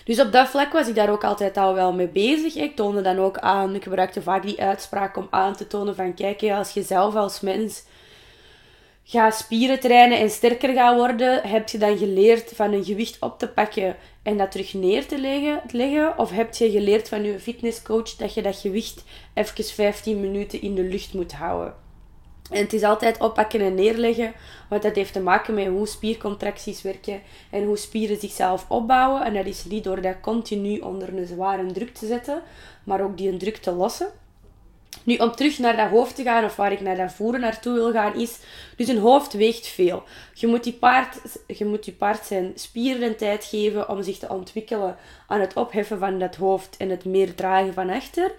Dus 0.04 0.20
op 0.20 0.32
dat 0.32 0.48
vlak 0.48 0.72
was 0.72 0.88
ik 0.88 0.94
daar 0.94 1.10
ook 1.10 1.24
altijd 1.24 1.56
al 1.56 1.74
wel 1.74 1.92
mee 1.92 2.08
bezig. 2.08 2.54
Ik 2.54 2.76
toonde 2.76 3.00
dan 3.00 3.18
ook 3.18 3.38
aan, 3.38 3.74
ik 3.74 3.82
gebruikte 3.82 4.22
vaak 4.22 4.42
die 4.42 4.62
uitspraak 4.62 5.16
om 5.16 5.26
aan 5.30 5.56
te 5.56 5.66
tonen 5.66 5.94
van 5.94 6.14
kijk, 6.14 6.42
als 6.42 6.72
je 6.72 6.82
zelf 6.82 7.14
als 7.14 7.40
mens 7.40 7.84
gaat 9.04 9.34
spieren 9.34 9.80
trainen 9.80 10.18
en 10.18 10.30
sterker 10.30 10.72
gaat 10.72 10.96
worden, 10.96 11.48
heb 11.48 11.68
je 11.68 11.78
dan 11.78 11.98
geleerd 11.98 12.52
van 12.54 12.72
een 12.72 12.84
gewicht 12.84 13.16
op 13.20 13.38
te 13.38 13.48
pakken 13.48 13.96
en 14.22 14.36
dat 14.36 14.50
terug 14.50 14.74
neer 14.74 15.06
te 15.06 15.18
leggen, 15.18 15.60
leggen? 15.70 16.18
Of 16.18 16.30
heb 16.30 16.54
je 16.54 16.70
geleerd 16.70 17.08
van 17.08 17.22
je 17.22 17.40
fitnesscoach 17.40 18.16
dat 18.16 18.34
je 18.34 18.42
dat 18.42 18.56
gewicht 18.56 19.04
even 19.34 19.64
15 19.64 20.20
minuten 20.20 20.62
in 20.62 20.74
de 20.74 20.82
lucht 20.82 21.14
moet 21.14 21.32
houden? 21.32 21.74
En 22.50 22.58
het 22.58 22.72
is 22.72 22.82
altijd 22.82 23.18
oppakken 23.18 23.60
en 23.60 23.74
neerleggen, 23.74 24.32
want 24.68 24.82
dat 24.82 24.94
heeft 24.94 25.12
te 25.12 25.20
maken 25.20 25.54
met 25.54 25.66
hoe 25.66 25.86
spiercontracties 25.86 26.82
werken 26.82 27.20
en 27.50 27.64
hoe 27.64 27.76
spieren 27.76 28.20
zichzelf 28.20 28.66
opbouwen. 28.68 29.24
En 29.24 29.34
dat 29.34 29.46
is 29.46 29.64
niet 29.64 29.84
door 29.84 30.00
dat 30.00 30.20
continu 30.20 30.78
onder 30.78 31.16
een 31.18 31.26
zware 31.26 31.72
druk 31.72 31.94
te 31.94 32.06
zetten, 32.06 32.42
maar 32.84 33.00
ook 33.00 33.16
die 33.16 33.36
druk 33.36 33.56
te 33.56 33.72
lossen. 33.72 34.08
Nu, 35.04 35.16
om 35.16 35.34
terug 35.34 35.58
naar 35.58 35.76
dat 35.76 35.88
hoofd 35.88 36.14
te 36.14 36.22
gaan, 36.22 36.44
of 36.44 36.56
waar 36.56 36.72
ik 36.72 36.80
naar 36.80 36.96
dat 36.96 37.12
voeren 37.12 37.40
naartoe 37.40 37.74
wil 37.74 37.92
gaan, 37.92 38.14
is... 38.14 38.38
Dus 38.76 38.88
een 38.88 38.98
hoofd 38.98 39.32
weegt 39.32 39.66
veel. 39.66 40.02
Je 40.34 40.46
moet 40.46 40.64
die 40.64 40.72
paard, 40.72 41.16
je 41.46 41.64
moet 41.64 41.84
die 41.84 41.92
paard 41.92 42.26
zijn 42.26 42.52
spieren 42.54 43.16
tijd 43.16 43.44
geven 43.44 43.88
om 43.88 44.02
zich 44.02 44.18
te 44.18 44.28
ontwikkelen 44.28 44.96
aan 45.26 45.40
het 45.40 45.54
opheffen 45.54 45.98
van 45.98 46.18
dat 46.18 46.36
hoofd 46.36 46.76
en 46.76 46.88
het 46.88 47.04
meer 47.04 47.34
dragen 47.34 47.74
van 47.74 47.90
achter. 47.90 48.32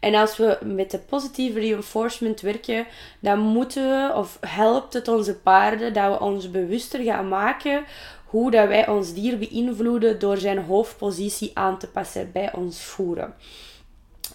En 0.00 0.14
als 0.14 0.36
we 0.36 0.58
met 0.64 0.90
de 0.90 0.98
positieve 0.98 1.60
reinforcement 1.60 2.40
werken, 2.40 2.86
dan 3.20 3.38
moeten 3.38 3.82
we, 3.82 4.14
of 4.14 4.38
helpt 4.40 4.92
het 4.92 5.08
onze 5.08 5.34
paarden, 5.34 5.92
dat 5.92 6.12
we 6.12 6.24
ons 6.24 6.50
bewuster 6.50 7.02
gaan 7.02 7.28
maken 7.28 7.84
hoe 8.24 8.50
dat 8.50 8.68
wij 8.68 8.88
ons 8.88 9.14
dier 9.14 9.38
beïnvloeden 9.38 10.18
door 10.18 10.36
zijn 10.36 10.58
hoofdpositie 10.58 11.50
aan 11.54 11.78
te 11.78 11.88
passen 11.88 12.32
bij 12.32 12.52
ons 12.52 12.82
voeren. 12.82 13.34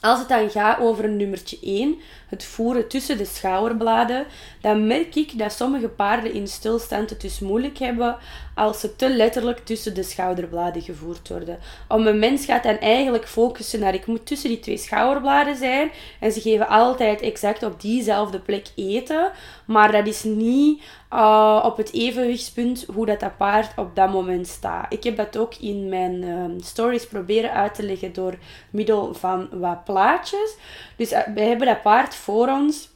Als 0.03 0.19
het 0.19 0.27
dan 0.27 0.49
gaat 0.49 0.79
over 0.79 1.05
een 1.05 1.17
nummertje 1.17 1.57
1, 1.61 1.95
het 2.27 2.43
voeren 2.43 2.87
tussen 2.87 3.17
de 3.17 3.25
schouderbladen, 3.25 4.25
dan 4.63 4.87
merk 4.87 5.15
ik 5.15 5.37
dat 5.37 5.51
sommige 5.51 5.87
paarden 5.87 6.33
in 6.33 6.47
stilstand 6.47 7.09
het 7.09 7.21
dus 7.21 7.39
moeilijk 7.39 7.77
hebben 7.77 8.17
als 8.55 8.79
ze 8.79 8.95
te 8.95 9.09
letterlijk 9.09 9.65
tussen 9.65 9.95
de 9.95 10.03
schouderbladen 10.03 10.81
gevoerd 10.81 11.29
worden. 11.29 11.59
Om 11.87 12.07
een 12.07 12.19
mens 12.19 12.45
gaat 12.45 12.63
dan 12.63 12.77
eigenlijk 12.77 13.27
focussen 13.27 13.79
naar 13.79 13.93
ik 13.93 14.05
moet 14.05 14.25
tussen 14.25 14.49
die 14.49 14.59
twee 14.59 14.77
schouderbladen 14.77 15.55
zijn 15.55 15.91
en 16.19 16.31
ze 16.31 16.41
geven 16.41 16.67
altijd 16.67 17.21
exact 17.21 17.63
op 17.63 17.81
diezelfde 17.81 18.39
plek 18.39 18.67
eten, 18.75 19.31
maar 19.65 19.91
dat 19.91 20.07
is 20.07 20.23
niet 20.23 20.83
uh, 21.13 21.63
op 21.65 21.77
het 21.77 21.93
evenwichtspunt 21.93 22.85
hoe 22.93 23.05
dat, 23.05 23.37
paard 23.37 23.71
op 23.77 23.95
dat 23.95 24.11
moment 24.11 24.47
staat. 24.47 24.93
Ik 24.93 25.03
heb 25.03 25.17
dat 25.17 25.37
ook 25.37 25.55
in 25.55 25.89
mijn 25.89 26.23
uh, 26.23 26.43
stories 26.59 27.07
proberen 27.07 27.51
uit 27.51 27.75
te 27.75 27.83
leggen 27.83 28.13
door 28.13 28.37
middel 28.69 29.13
van 29.13 29.47
wat 29.51 29.83
plaatjes. 29.83 30.55
Dus 30.95 31.11
uh, 31.11 31.19
we 31.33 31.41
hebben 31.41 31.67
dat 31.67 31.81
paard 31.81 32.15
voor 32.15 32.47
ons 32.47 32.91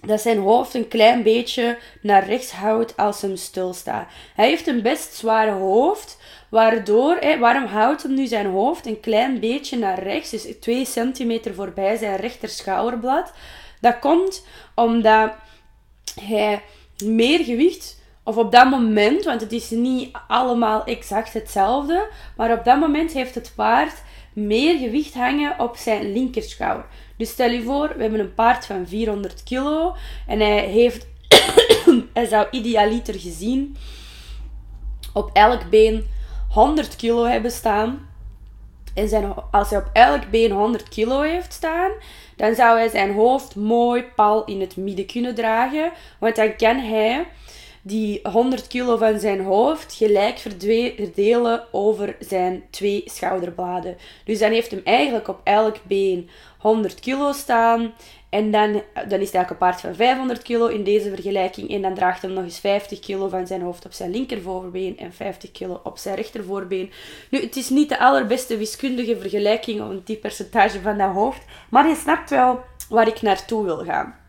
dat 0.00 0.20
zijn 0.20 0.38
hoofd 0.38 0.74
een 0.74 0.88
klein 0.88 1.22
beetje 1.22 1.78
naar 2.02 2.26
rechts 2.26 2.52
houdt 2.52 2.96
als 2.96 3.22
hem 3.22 3.36
stilstaat. 3.36 4.08
Hij 4.34 4.48
heeft 4.48 4.66
een 4.66 4.82
best 4.82 5.14
zware 5.14 5.50
hoofd, 5.50 6.18
waardoor, 6.48 7.16
hè, 7.20 7.38
waarom 7.38 7.64
houdt 7.64 8.02
hem 8.02 8.14
nu 8.14 8.26
zijn 8.26 8.46
hoofd 8.46 8.86
een 8.86 9.00
klein 9.00 9.40
beetje 9.40 9.78
naar 9.78 10.02
rechts, 10.02 10.30
dus 10.30 10.46
2 10.60 10.84
centimeter 10.84 11.54
voorbij 11.54 11.96
zijn 11.96 12.16
rechter 12.16 12.48
schouderblad? 12.48 13.32
Dat 13.80 13.98
komt 13.98 14.46
omdat 14.74 15.32
hij 16.20 16.62
meer 17.04 17.44
gewicht, 17.44 17.96
of 18.24 18.36
op 18.36 18.52
dat 18.52 18.70
moment, 18.70 19.24
want 19.24 19.40
het 19.40 19.52
is 19.52 19.70
niet 19.70 20.16
allemaal 20.28 20.84
exact 20.84 21.32
hetzelfde, 21.32 22.08
maar 22.36 22.52
op 22.52 22.64
dat 22.64 22.80
moment 22.80 23.12
heeft 23.12 23.34
het 23.34 23.52
paard 23.56 24.02
meer 24.32 24.78
gewicht 24.78 25.14
hangen 25.14 25.58
op 25.58 25.76
zijn 25.76 26.12
linkerschouder. 26.12 26.86
Dus 27.18 27.30
stel 27.30 27.50
je 27.50 27.62
voor, 27.62 27.92
we 27.96 28.02
hebben 28.02 28.20
een 28.20 28.34
paard 28.34 28.66
van 28.66 28.86
400 28.86 29.42
kilo 29.42 29.94
en 30.26 30.40
hij 30.40 30.58
heeft, 30.58 31.06
hij 32.14 32.26
zou 32.26 32.46
idealiter 32.50 33.14
gezien 33.14 33.76
op 35.12 35.30
elk 35.32 35.70
been 35.70 36.06
100 36.48 36.96
kilo 36.96 37.24
hebben 37.24 37.50
staan. 37.50 38.08
En 38.94 39.08
zijn, 39.08 39.34
als 39.50 39.70
hij 39.70 39.78
op 39.78 39.90
elk 39.92 40.30
been 40.30 40.50
100 40.50 40.88
kilo 40.88 41.20
heeft 41.20 41.52
staan, 41.52 41.90
dan 42.36 42.54
zou 42.54 42.78
hij 42.78 42.88
zijn 42.88 43.14
hoofd 43.14 43.54
mooi 43.54 44.04
pal 44.16 44.44
in 44.44 44.60
het 44.60 44.76
midden 44.76 45.06
kunnen 45.06 45.34
dragen. 45.34 45.92
Want 46.18 46.36
dan 46.36 46.56
kan 46.56 46.78
hij 46.78 47.26
die 47.88 48.20
100 48.22 48.66
kilo 48.66 48.96
van 48.96 49.18
zijn 49.18 49.44
hoofd 49.44 49.94
gelijk 49.94 50.38
verdelen 50.38 51.64
over 51.72 52.16
zijn 52.20 52.64
twee 52.70 53.02
schouderbladen. 53.06 53.96
Dus 54.24 54.38
dan 54.38 54.50
heeft 54.50 54.70
hem 54.70 54.80
eigenlijk 54.84 55.28
op 55.28 55.40
elk 55.44 55.76
been 55.82 56.28
100 56.58 57.00
kilo 57.00 57.32
staan. 57.32 57.92
En 58.28 58.50
dan, 58.50 58.82
dan 58.94 59.20
is 59.20 59.26
het 59.26 59.34
eigenlijk 59.34 59.50
een 59.50 59.56
paard 59.56 59.80
van 59.80 59.94
500 59.94 60.42
kilo 60.42 60.66
in 60.66 60.84
deze 60.84 61.08
vergelijking. 61.08 61.70
En 61.70 61.82
dan 61.82 61.94
draagt 61.94 62.22
hem 62.22 62.32
nog 62.32 62.44
eens 62.44 62.60
50 62.60 63.00
kilo 63.00 63.28
van 63.28 63.46
zijn 63.46 63.62
hoofd 63.62 63.84
op 63.84 63.92
zijn 63.92 64.10
linkervoorbeen 64.10 64.98
en 64.98 65.12
50 65.12 65.50
kilo 65.50 65.80
op 65.84 65.98
zijn 65.98 66.14
rechtervoorbeen. 66.14 66.90
Nu, 67.30 67.40
het 67.40 67.56
is 67.56 67.68
niet 67.68 67.88
de 67.88 67.98
allerbeste 67.98 68.56
wiskundige 68.56 69.18
vergelijking 69.18 69.80
om 69.80 70.00
die 70.04 70.16
percentage 70.16 70.80
van 70.80 70.98
dat 70.98 71.12
hoofd. 71.12 71.44
Maar 71.68 71.88
je 71.88 71.94
snapt 71.94 72.30
wel 72.30 72.60
waar 72.88 73.08
ik 73.08 73.22
naartoe 73.22 73.64
wil 73.64 73.84
gaan. 73.84 74.26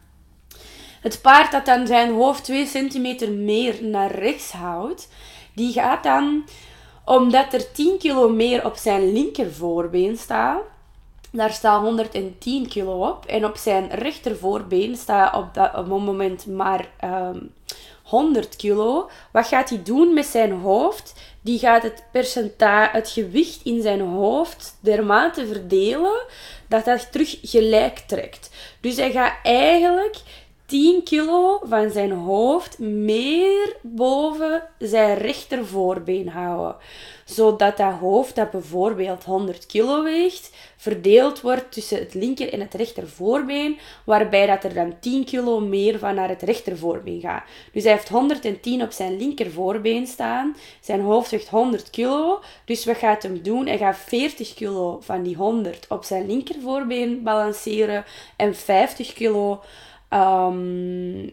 Het 1.01 1.21
paard 1.21 1.51
dat 1.51 1.65
dan 1.65 1.87
zijn 1.87 2.13
hoofd 2.13 2.43
2 2.43 2.65
centimeter 2.65 3.31
meer 3.31 3.83
naar 3.83 4.11
rechts 4.11 4.51
houdt, 4.51 5.07
die 5.53 5.73
gaat 5.73 6.03
dan, 6.03 6.43
omdat 7.05 7.53
er 7.53 7.71
10 7.71 7.97
kilo 7.97 8.29
meer 8.29 8.65
op 8.65 8.75
zijn 8.75 9.13
linkervoorbeen 9.13 10.17
staat, 10.17 10.61
daar 11.31 11.51
staat 11.51 11.81
110 11.81 12.67
kilo 12.67 13.07
op. 13.07 13.25
En 13.25 13.45
op 13.45 13.57
zijn 13.57 13.89
rechtervoorbeen 13.89 14.95
staat 14.95 15.35
op 15.35 15.53
dat 15.53 15.87
moment 15.87 16.45
maar 16.45 16.79
um, 16.79 17.09
ehm, 17.09 17.37
100 18.03 18.55
kilo. 18.55 19.09
Wat 19.31 19.47
gaat 19.47 19.69
hij 19.69 19.83
doen 19.83 20.13
met 20.13 20.25
zijn 20.25 20.51
hoofd? 20.51 21.13
Die 21.41 21.59
gaat 21.59 21.83
het 21.83 22.03
percentage, 22.11 22.97
het 22.97 23.09
gewicht 23.09 23.59
in 23.63 23.81
zijn 23.81 24.01
hoofd 24.01 24.77
dermate 24.79 25.47
verdelen 25.47 26.25
dat 26.67 26.85
dat 26.85 27.11
terug 27.11 27.37
gelijk 27.41 27.97
trekt. 27.97 28.49
Dus 28.81 28.95
hij 28.95 29.11
gaat 29.11 29.33
eigenlijk 29.43 30.17
10 30.69 31.03
kilo 31.03 31.59
van 31.63 31.91
zijn 31.91 32.11
hoofd 32.11 32.79
meer 32.79 33.75
boven 33.81 34.63
zijn 34.77 35.17
rechtervoorbeen 35.17 36.29
houden. 36.29 36.75
Zodat 37.25 37.77
dat 37.77 37.93
hoofd, 37.93 38.35
dat 38.35 38.51
bijvoorbeeld 38.51 39.23
100 39.23 39.65
kilo 39.65 40.03
weegt, 40.03 40.51
verdeeld 40.77 41.41
wordt 41.41 41.71
tussen 41.71 41.99
het 41.99 42.13
linker 42.13 42.53
en 42.53 42.59
het 42.59 42.73
rechtervoorbeen, 42.73 43.77
waarbij 44.03 44.45
dat 44.45 44.63
er 44.63 44.73
dan 44.73 44.99
10 44.99 45.25
kilo 45.25 45.59
meer 45.59 45.99
van 45.99 46.15
naar 46.15 46.29
het 46.29 46.41
rechtervoorbeen 46.41 47.21
gaat. 47.21 47.43
Dus 47.73 47.83
hij 47.83 47.91
heeft 47.91 48.09
110 48.09 48.81
op 48.81 48.91
zijn 48.91 49.17
linkervoorbeen 49.17 50.07
staan. 50.07 50.55
Zijn 50.81 51.01
hoofd 51.01 51.31
weegt 51.31 51.49
100 51.49 51.89
kilo. 51.89 52.41
Dus 52.65 52.85
wat 52.85 52.97
gaat 52.97 53.23
hem 53.23 53.41
doen? 53.43 53.67
Hij 53.67 53.77
gaat 53.77 53.97
40 53.97 54.53
kilo 54.53 54.99
van 55.01 55.23
die 55.23 55.35
100 55.35 55.85
op 55.89 56.03
zijn 56.03 56.27
linkervoorbeen 56.27 57.23
balanceren 57.23 58.05
en 58.35 58.55
50 58.55 59.13
kilo 59.13 59.61
Um, 60.13 61.19
ehm, 61.19 61.29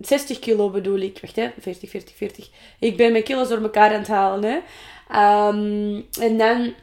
60 0.00 0.38
kilo 0.38 0.70
bedoel 0.70 0.98
ik. 0.98 1.18
Wacht, 1.20 1.36
hè. 1.36 1.50
40, 1.60 1.90
40, 1.90 2.16
40. 2.16 2.50
Ik 2.78 2.96
ben 2.96 3.12
mijn 3.12 3.24
kilo's 3.24 3.48
door 3.48 3.62
elkaar 3.62 3.92
aan 3.92 3.98
het 3.98 4.08
halen, 4.08 4.42
hè. 4.42 4.56
Um, 5.48 6.06
en 6.20 6.38
dan 6.38 6.74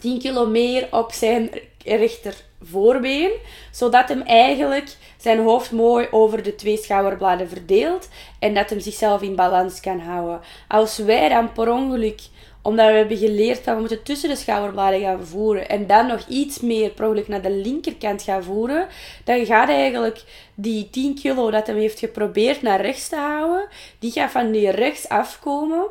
10 0.00 0.18
kilo 0.18 0.46
meer 0.46 0.88
op 0.90 1.12
zijn 1.12 1.50
rechter 1.84 2.34
voorbeen, 2.62 3.30
zodat 3.72 4.08
hem 4.08 4.22
eigenlijk 4.22 4.96
zijn 5.16 5.38
hoofd 5.38 5.72
mooi 5.72 6.08
over 6.10 6.42
de 6.42 6.54
twee 6.54 6.76
schouderbladen 6.76 7.48
verdeelt 7.48 8.08
en 8.38 8.54
dat 8.54 8.70
hem 8.70 8.80
zichzelf 8.80 9.22
in 9.22 9.36
balans 9.36 9.80
kan 9.80 10.00
houden. 10.00 10.40
Als 10.68 10.98
wij 10.98 11.28
dan 11.28 11.52
per 11.52 11.72
ongeluk 11.72 12.20
omdat 12.62 12.86
we 12.86 12.92
hebben 12.92 13.16
geleerd 13.16 13.64
dat 13.64 13.74
we 13.74 13.80
moeten 13.80 14.02
tussen 14.02 14.28
de 14.28 14.36
schouderbladen 14.36 15.00
gaan 15.00 15.26
voeren. 15.26 15.68
En 15.68 15.86
dan 15.86 16.06
nog 16.06 16.26
iets 16.28 16.60
meer 16.60 16.90
per 16.90 17.24
naar 17.26 17.42
de 17.42 17.50
linkerkant 17.50 18.22
gaan 18.22 18.42
voeren. 18.42 18.86
Dan 19.24 19.46
gaat 19.46 19.68
eigenlijk 19.68 20.22
die 20.60 20.90
10 20.90 21.14
kilo 21.14 21.50
dat 21.50 21.66
hij 21.66 21.76
heeft 21.76 21.98
geprobeerd 21.98 22.62
naar 22.62 22.80
rechts 22.80 23.08
te 23.08 23.16
houden. 23.16 23.68
Die 23.98 24.10
gaat 24.10 24.30
van 24.30 24.50
die 24.50 24.70
rechts 24.70 25.08
afkomen. 25.08 25.86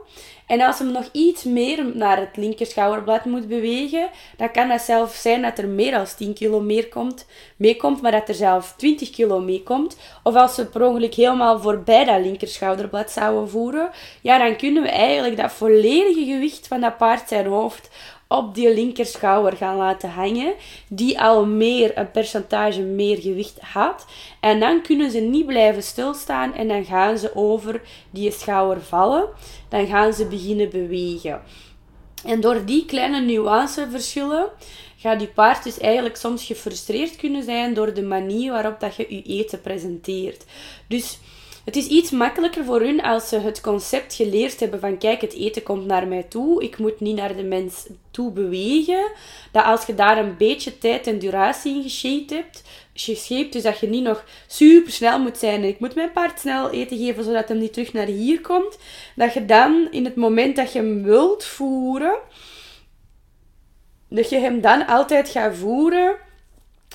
En 0.48 0.62
als 0.62 0.80
hem 0.80 0.92
nog 0.92 1.10
iets 1.12 1.44
meer 1.44 1.96
naar 1.96 2.18
het 2.18 2.38
linker 2.38 2.66
schouderblad 2.66 3.26
moet 3.26 3.48
bewegen, 3.48 4.10
dan 4.38 4.52
kan 4.52 4.68
dat 4.68 4.82
zelf 4.82 5.14
zijn 5.14 5.42
dat 5.42 5.58
er 5.58 5.68
meer 5.68 5.92
dan 5.92 6.06
10 6.18 6.34
kilo 6.34 6.60
meer 6.60 6.88
komt, 6.88 7.26
meekomt, 7.56 8.02
maar 8.02 8.12
dat 8.12 8.30
er 8.30 8.36
zelf 8.36 8.74
20 8.78 9.10
kilo 9.10 9.40
meekomt. 9.40 9.98
Of 10.24 10.36
als 10.36 10.56
we 10.56 10.66
per 10.66 10.84
ongeluk 10.84 11.14
helemaal 11.14 11.60
voorbij 11.60 12.06
dat 12.06 12.22
linker 12.22 12.48
schouderblad 12.48 13.12
zouden 13.12 13.50
voeren, 13.50 13.90
ja, 14.22 14.38
dan 14.38 14.56
kunnen 14.56 14.84
we 14.84 14.90
eigenlijk 14.90 15.38
dat 15.38 15.52
volledige 15.52 16.26
gewicht 16.26 16.68
van 16.68 16.82
dat 16.82 16.98
paard 16.98 17.28
zijn 17.28 17.46
hoofd 17.46 17.90
op 18.28 18.56
die 18.56 18.74
linkerschouder 18.74 19.58
gaan 19.58 19.76
laten 19.76 20.10
hangen, 20.10 20.54
die 20.88 21.22
al 21.22 21.46
meer, 21.46 21.98
een 21.98 22.12
percentage 22.12 22.82
meer 22.82 23.18
gewicht 23.18 23.60
had. 23.60 24.06
En 24.40 24.60
dan 24.60 24.82
kunnen 24.82 25.12
ze 25.12 25.20
niet 25.20 25.46
blijven 25.46 25.84
stilstaan 25.84 26.54
en 26.54 26.68
dan 26.68 26.86
gaan 26.86 27.18
ze 27.18 27.36
over 27.36 27.82
die 28.10 28.32
schouder 28.32 28.84
vallen. 28.84 29.28
Dan 29.70 29.88
gaan 29.88 30.14
ze 30.14 30.26
beginnen 30.26 30.70
bewegen. 30.70 31.42
En 32.26 32.42
door 32.42 32.66
die 32.66 32.86
kleine 32.86 33.22
nuanceverschillen 33.22 34.50
gaat 34.98 35.22
je 35.22 35.28
paard 35.28 35.64
dus 35.64 35.80
eigenlijk 35.80 36.16
soms 36.16 36.46
gefrustreerd 36.46 37.16
kunnen 37.16 37.44
zijn 37.44 37.74
door 37.74 37.94
de 37.94 38.04
manier 38.04 38.52
waarop 38.52 38.80
dat 38.80 38.96
je 38.96 39.06
je 39.10 39.22
eten 39.22 39.62
presenteert. 39.62 40.46
Dus 40.88 41.20
het 41.68 41.76
is 41.76 41.88
iets 41.88 42.12
makkelijker 42.12 42.66
voor 42.66 42.82
hun 42.82 43.02
als 43.02 43.30
ze 43.30 43.40
het 43.40 43.62
concept 43.62 44.14
geleerd 44.14 44.60
hebben 44.60 44.80
van 44.80 44.98
kijk, 44.98 45.22
het 45.22 45.34
eten 45.34 45.64
komt 45.64 45.86
naar 45.86 46.08
mij 46.08 46.24
toe, 46.24 46.64
ik 46.64 46.78
moet 46.78 47.00
niet 47.00 47.16
naar 47.16 47.36
de 47.36 47.44
mens 47.44 47.88
toe 48.12 48.32
bewegen. 48.32 49.12
Dat 49.52 49.64
als 49.64 49.86
je 49.86 49.96
daar 49.96 50.18
een 50.18 50.38
beetje 50.38 50.78
tijd 50.78 51.08
en 51.08 51.20
duratie 51.20 51.76
in 51.76 51.82
geshaped 51.82 52.30
hebt, 52.30 52.64
geshaped, 52.94 53.54
dus 53.54 53.64
dat 53.64 53.80
je 53.80 53.88
niet 53.88 54.04
nog 54.04 54.24
super 54.48 54.92
snel 54.92 55.20
moet 55.20 55.38
zijn 55.38 55.62
en 55.62 55.68
ik 55.68 55.80
moet 55.80 55.96
mijn 55.96 56.12
paard 56.12 56.40
snel 56.40 56.72
eten 56.72 56.98
geven 56.98 57.24
zodat 57.24 57.48
hij 57.48 57.58
niet 57.58 57.74
terug 57.74 57.94
naar 57.94 58.06
hier 58.06 58.42
komt, 58.42 58.78
dat 59.16 59.34
je 59.34 59.46
dan 59.46 59.88
in 59.92 60.06
het 60.06 60.16
moment 60.16 60.56
dat 60.56 60.72
je 60.72 60.80
hem 60.80 61.04
wilt 61.04 61.46
voeren, 61.46 62.18
dat 64.10 64.30
je 64.30 64.38
hem 64.38 64.62
dan 64.62 64.86
altijd 64.86 65.30
gaat 65.30 65.56
voeren 65.56 66.16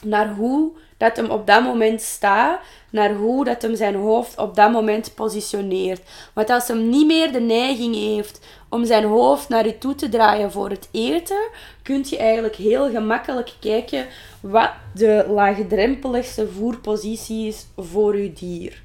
naar 0.04 0.34
hoe 0.34 0.70
dat 0.96 1.16
hem 1.16 1.30
op 1.30 1.46
dat 1.46 1.62
moment 1.62 2.00
staat, 2.00 2.60
naar 2.90 3.14
hoe 3.14 3.44
dat 3.44 3.62
hem 3.62 3.76
zijn 3.76 3.94
hoofd 3.94 4.38
op 4.38 4.54
dat 4.54 4.72
moment 4.72 5.14
positioneert. 5.14 6.00
Want 6.32 6.50
als 6.50 6.68
hem 6.68 6.88
niet 6.88 7.06
meer 7.06 7.32
de 7.32 7.40
neiging 7.40 7.94
heeft 7.94 8.40
om 8.68 8.84
zijn 8.84 9.04
hoofd 9.04 9.48
naar 9.48 9.66
je 9.66 9.78
toe 9.78 9.94
te 9.94 10.08
draaien 10.08 10.52
voor 10.52 10.70
het 10.70 10.88
eten, 10.90 11.48
kun 11.82 12.04
je 12.08 12.16
eigenlijk 12.16 12.56
heel 12.56 12.90
gemakkelijk 12.90 13.52
kijken 13.60 14.06
wat 14.40 14.70
de 14.94 15.26
laagdrempeligste 15.28 16.48
voerpositie 16.48 17.46
is 17.46 17.66
voor 17.76 18.18
je 18.18 18.32
dier. 18.32 18.82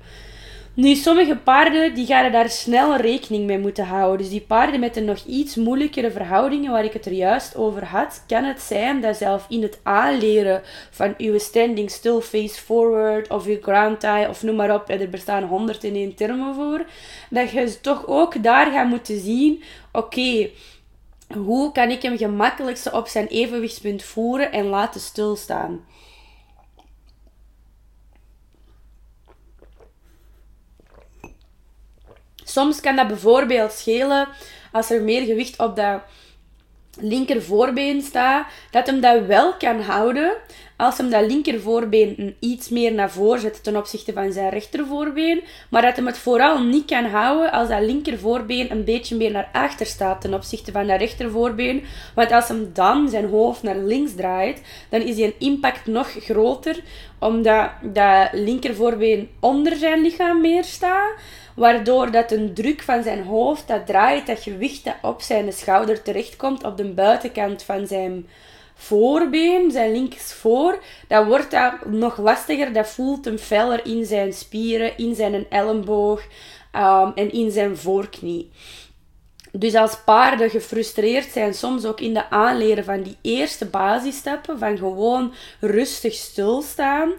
Nu, 0.77 0.96
sommige 0.96 1.36
paarden 1.36 1.93
die 1.93 2.05
gaan 2.05 2.31
daar 2.31 2.50
snel 2.50 2.96
rekening 2.96 3.46
mee 3.46 3.60
moeten 3.60 3.86
houden. 3.86 4.17
Dus 4.17 4.29
die 4.29 4.41
paarden 4.41 4.79
met 4.79 4.96
een 4.96 5.05
nog 5.05 5.25
iets 5.25 5.55
moeilijkere 5.55 6.12
verhoudingen, 6.12 6.72
waar 6.72 6.84
ik 6.84 6.93
het 6.93 7.05
er 7.05 7.12
juist 7.12 7.55
over 7.55 7.86
had, 7.86 8.24
kan 8.27 8.43
het 8.43 8.62
zijn 8.62 9.01
dat 9.01 9.17
zelf 9.17 9.46
in 9.50 9.62
het 9.62 9.79
aanleren 9.84 10.62
van 10.91 11.13
uw 11.17 11.39
standing 11.39 11.91
still 11.91 12.19
face 12.19 12.62
forward 12.62 13.29
of 13.29 13.46
uw 13.46 13.57
ground 13.62 14.00
tie 14.00 14.29
of 14.29 14.43
noem 14.43 14.55
maar 14.55 14.74
op, 14.74 14.89
er 14.89 15.10
bestaan 15.10 15.43
101 15.43 16.15
termen 16.15 16.55
voor, 16.55 16.86
dat 17.29 17.51
je 17.51 17.81
toch 17.81 18.07
ook 18.07 18.43
daar 18.43 18.72
gaat 18.72 18.88
moeten 18.88 19.19
zien, 19.19 19.63
oké, 19.91 20.50
hoe 21.36 21.72
kan 21.72 21.89
ik 21.89 22.01
hem 22.01 22.17
gemakkelijkst 22.17 22.91
op 22.91 23.07
zijn 23.07 23.27
evenwichtspunt 23.27 24.03
voeren 24.03 24.51
en 24.51 24.65
laten 24.65 25.01
stilstaan? 25.01 25.86
Soms 32.50 32.80
kan 32.80 32.96
dat 32.96 33.08
bijvoorbeeld 33.08 33.72
schelen 33.72 34.27
als 34.72 34.89
er 34.89 35.01
meer 35.01 35.25
gewicht 35.25 35.60
op 35.60 35.75
dat 35.75 36.01
linker 37.00 37.42
voorbeen 37.42 38.01
staat, 38.01 38.48
dat 38.72 38.86
hem 38.86 39.01
dat 39.01 39.25
wel 39.25 39.54
kan 39.58 39.82
houden 39.82 40.34
als 40.77 40.98
hem 40.98 41.10
dat 41.10 41.25
linker 41.27 41.62
voorbeen 41.62 42.36
iets 42.39 42.70
meer 42.70 42.94
naar 42.94 43.12
voren 43.12 43.39
zet 43.39 43.63
ten 43.63 43.77
opzichte 43.77 44.13
van 44.13 44.32
zijn 44.32 44.50
rechter 44.50 44.86
voorbeen, 44.86 45.44
maar 45.70 45.82
dat 45.82 45.96
hem 45.96 46.06
het 46.06 46.18
vooral 46.18 46.63
niet 46.63 46.86
kan 46.86 47.06
houden 47.06 47.51
als 47.51 47.70
dat 47.70 47.82
linker 47.82 48.20
voorbeen 48.20 48.72
een 48.72 48.84
beetje 48.84 49.16
meer 49.16 49.32
naar 49.32 49.50
achter 49.54 49.86
staat 49.86 50.22
ten 50.22 50.34
opzichte 50.34 50.72
van 50.72 50.88
dat 50.88 51.00
rechter 51.00 51.32
voorbeen. 51.32 51.84
Want 52.16 52.32
als 52.32 52.48
hem 52.48 52.70
dan 52.74 53.10
zijn 53.10 53.30
hoofd 53.30 53.63
naar 53.63 53.77
links 53.77 54.16
draait, 54.16 54.62
dan 54.89 55.01
is 55.01 55.16
die 55.16 55.36
impact 55.39 55.86
nog 55.86 56.08
groter, 56.08 56.84
omdat 57.20 57.70
dat 57.82 58.30
linker 58.32 58.75
voorbeen 58.75 59.30
onder 59.39 59.75
zijn 59.75 60.01
lichaam 60.01 60.42
meer 60.42 60.63
staat 60.63 61.12
waardoor 61.57 62.11
dat 62.11 62.31
een 62.31 62.53
druk 62.53 62.81
van 62.81 63.03
zijn 63.03 63.23
hoofd, 63.23 63.67
dat 63.67 63.85
draait, 63.85 64.27
dat 64.27 64.39
gewicht 64.39 64.83
dat 64.83 64.95
op 65.01 65.21
zijn 65.21 65.53
schouder 65.53 66.01
terechtkomt 66.01 66.63
op 66.63 66.77
de 66.77 66.93
buitenkant 66.93 67.63
van 67.63 67.87
zijn 67.87 68.27
voorbeen, 68.75 69.71
zijn 69.71 69.91
links 69.91 70.33
voor, 70.33 70.83
dan 71.07 71.27
wordt 71.27 71.51
dat 71.51 71.85
nog 71.85 72.17
lastiger. 72.17 72.73
Dat 72.73 72.87
voelt 72.87 73.25
hem 73.25 73.37
feller 73.37 73.85
in 73.85 74.05
zijn 74.05 74.33
spieren, 74.33 74.97
in 74.97 75.15
zijn 75.15 75.45
elleboog 75.49 76.21
um, 76.75 77.11
en 77.15 77.31
in 77.31 77.51
zijn 77.51 77.77
voorknie. 77.77 78.51
Dus 79.51 79.75
als 79.75 79.97
paarden 80.05 80.49
gefrustreerd 80.49 81.31
zijn, 81.31 81.53
soms 81.53 81.85
ook 81.85 82.01
in 82.01 82.13
de 82.13 82.29
aanleren 82.29 82.83
van 82.83 83.01
die 83.01 83.17
eerste 83.21 83.65
basisstappen, 83.65 84.59
van 84.59 84.77
gewoon 84.77 85.33
rustig 85.59 86.13
stilstaan, 86.13 87.11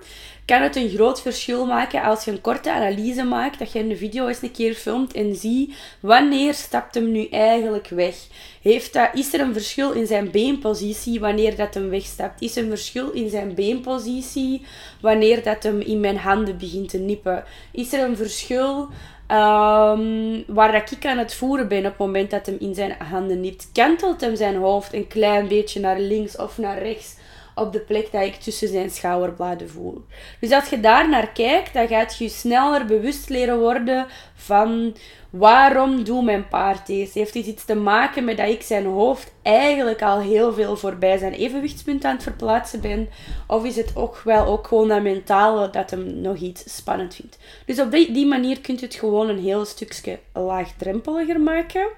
kan 0.48 0.62
het 0.62 0.76
een 0.76 0.88
groot 0.88 1.20
verschil 1.22 1.66
maken 1.66 2.02
als 2.02 2.24
je 2.24 2.30
een 2.30 2.40
korte 2.40 2.72
analyse 2.72 3.24
maakt, 3.24 3.58
dat 3.58 3.72
je 3.72 3.78
een 3.78 3.96
video 3.96 4.26
eens 4.26 4.42
een 4.42 4.50
keer 4.50 4.74
filmt 4.74 5.12
en 5.12 5.34
zie 5.34 5.74
wanneer 6.00 6.54
stapt 6.54 6.94
hem 6.94 7.12
nu 7.12 7.26
eigenlijk 7.26 7.88
weg. 7.88 8.14
Heeft 8.62 8.92
dat, 8.92 9.08
is 9.14 9.32
er 9.34 9.40
een 9.40 9.52
verschil 9.52 9.92
in 9.92 10.06
zijn 10.06 10.30
beenpositie 10.30 11.20
wanneer 11.20 11.56
dat 11.56 11.74
hem 11.74 11.88
wegstapt? 11.88 12.42
Is 12.42 12.56
er 12.56 12.62
een 12.62 12.68
verschil 12.68 13.10
in 13.10 13.30
zijn 13.30 13.54
beenpositie 13.54 14.62
wanneer 15.00 15.42
dat 15.42 15.62
hem 15.62 15.80
in 15.80 16.00
mijn 16.00 16.18
handen 16.18 16.58
begint 16.58 16.88
te 16.88 16.98
nippen? 16.98 17.44
Is 17.72 17.92
er 17.92 18.04
een 18.04 18.16
verschil 18.16 18.88
um, 19.28 20.44
waar 20.46 20.72
dat 20.72 20.90
ik 20.90 21.06
aan 21.06 21.18
het 21.18 21.34
voeren 21.34 21.68
ben 21.68 21.78
op 21.78 21.84
het 21.84 21.98
moment 21.98 22.30
dat 22.30 22.46
hem 22.46 22.56
in 22.60 22.74
zijn 22.74 22.96
handen 23.10 23.40
nipt? 23.40 23.68
Kantelt 23.72 24.20
hem 24.20 24.36
zijn 24.36 24.56
hoofd 24.56 24.92
een 24.94 25.06
klein 25.06 25.48
beetje 25.48 25.80
naar 25.80 26.00
links 26.00 26.36
of 26.36 26.58
naar 26.58 26.82
rechts? 26.82 27.16
Op 27.60 27.72
de 27.72 27.80
plek 27.80 28.12
dat 28.12 28.22
ik 28.22 28.34
tussen 28.34 28.68
zijn 28.68 28.90
schouderbladen 28.90 29.70
voel. 29.70 30.04
Dus 30.40 30.52
als 30.52 30.68
je 30.68 30.80
daar 30.80 31.08
naar 31.08 31.28
kijkt, 31.28 31.72
dan 31.72 31.88
gaat 31.88 32.16
je 32.16 32.28
sneller 32.28 32.84
bewust 32.84 33.28
leren 33.28 33.58
worden 33.58 34.06
van 34.34 34.96
waarom 35.30 36.04
doet 36.04 36.24
mijn 36.24 36.48
paard 36.48 36.86
deze? 36.86 37.18
Heeft 37.18 37.32
dit 37.32 37.46
iets 37.46 37.64
te 37.64 37.74
maken 37.74 38.24
met 38.24 38.36
dat 38.36 38.48
ik 38.48 38.62
zijn 38.62 38.86
hoofd 38.86 39.32
eigenlijk 39.42 40.02
al 40.02 40.20
heel 40.20 40.52
veel 40.52 40.76
voorbij 40.76 41.18
zijn 41.18 41.32
evenwichtspunt 41.32 42.04
aan 42.04 42.14
het 42.14 42.22
verplaatsen 42.22 42.80
ben? 42.80 43.08
Of 43.46 43.64
is 43.64 43.76
het 43.76 43.96
ook 43.96 44.20
wel 44.24 44.46
ook 44.46 44.66
gewoon 44.66 44.88
dat 44.88 45.02
mentale 45.02 45.70
dat 45.70 45.90
hem 45.90 46.20
nog 46.20 46.36
iets 46.36 46.76
spannend 46.76 47.14
vindt? 47.14 47.38
Dus 47.66 47.80
op 47.80 47.90
die, 47.90 48.12
die 48.12 48.26
manier 48.26 48.60
kunt 48.60 48.80
je 48.80 48.86
het 48.86 48.94
gewoon 48.94 49.28
een 49.28 49.42
heel 49.42 49.64
stukje 49.64 50.18
laagdrempeliger 50.32 51.40
maken. 51.40 51.88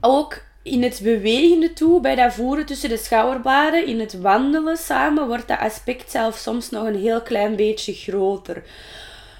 Ook 0.00 0.42
in 0.66 0.82
het 0.82 1.00
bewegende 1.02 1.72
toe, 1.72 2.00
bij 2.00 2.14
dat 2.14 2.32
voeren 2.32 2.66
tussen 2.66 2.88
de 2.88 2.96
schouderbladen, 2.96 3.86
in 3.86 4.00
het 4.00 4.20
wandelen 4.20 4.76
samen, 4.76 5.26
wordt 5.26 5.48
dat 5.48 5.58
aspect 5.58 6.10
zelf 6.10 6.36
soms 6.36 6.70
nog 6.70 6.86
een 6.86 7.00
heel 7.00 7.22
klein 7.22 7.56
beetje 7.56 7.92
groter. 7.92 8.62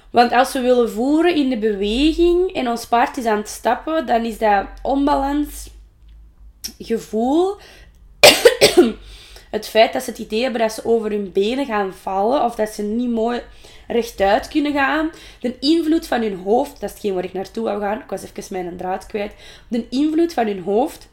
Want 0.09 0.31
als 0.31 0.53
we 0.53 0.59
willen 0.59 0.91
voeren 0.91 1.35
in 1.35 1.49
de 1.49 1.57
beweging 1.57 2.53
en 2.53 2.69
ons 2.69 2.85
paard 2.85 3.17
is 3.17 3.25
aan 3.25 3.37
het 3.37 3.47
stappen, 3.47 4.05
dan 4.05 4.25
is 4.25 4.37
dat 4.37 4.65
onbalans 4.81 5.69
gevoel. 6.79 7.55
het 9.51 9.67
feit 9.67 9.93
dat 9.93 10.03
ze 10.03 10.09
het 10.09 10.19
idee 10.19 10.41
hebben 10.41 10.61
dat 10.61 10.73
ze 10.73 10.85
over 10.85 11.11
hun 11.11 11.31
benen 11.31 11.65
gaan 11.65 11.93
vallen 11.93 12.43
of 12.43 12.55
dat 12.55 12.69
ze 12.69 12.83
niet 12.83 13.09
mooi 13.09 13.41
rechtuit 13.87 14.47
kunnen 14.47 14.73
gaan. 14.73 15.11
De 15.39 15.59
invloed 15.59 16.07
van 16.07 16.21
hun 16.21 16.35
hoofd, 16.35 16.71
dat 16.71 16.83
is 16.83 16.91
hetgeen 16.91 17.13
waar 17.13 17.23
ik 17.23 17.33
naartoe 17.33 17.63
wou 17.63 17.81
gaan. 17.81 17.99
Ik 17.99 18.09
was 18.09 18.23
even 18.23 18.43
mijn 18.49 18.77
draad 18.77 19.05
kwijt. 19.05 19.33
De 19.67 19.85
invloed 19.89 20.33
van 20.33 20.45
hun 20.45 20.61
hoofd 20.61 21.09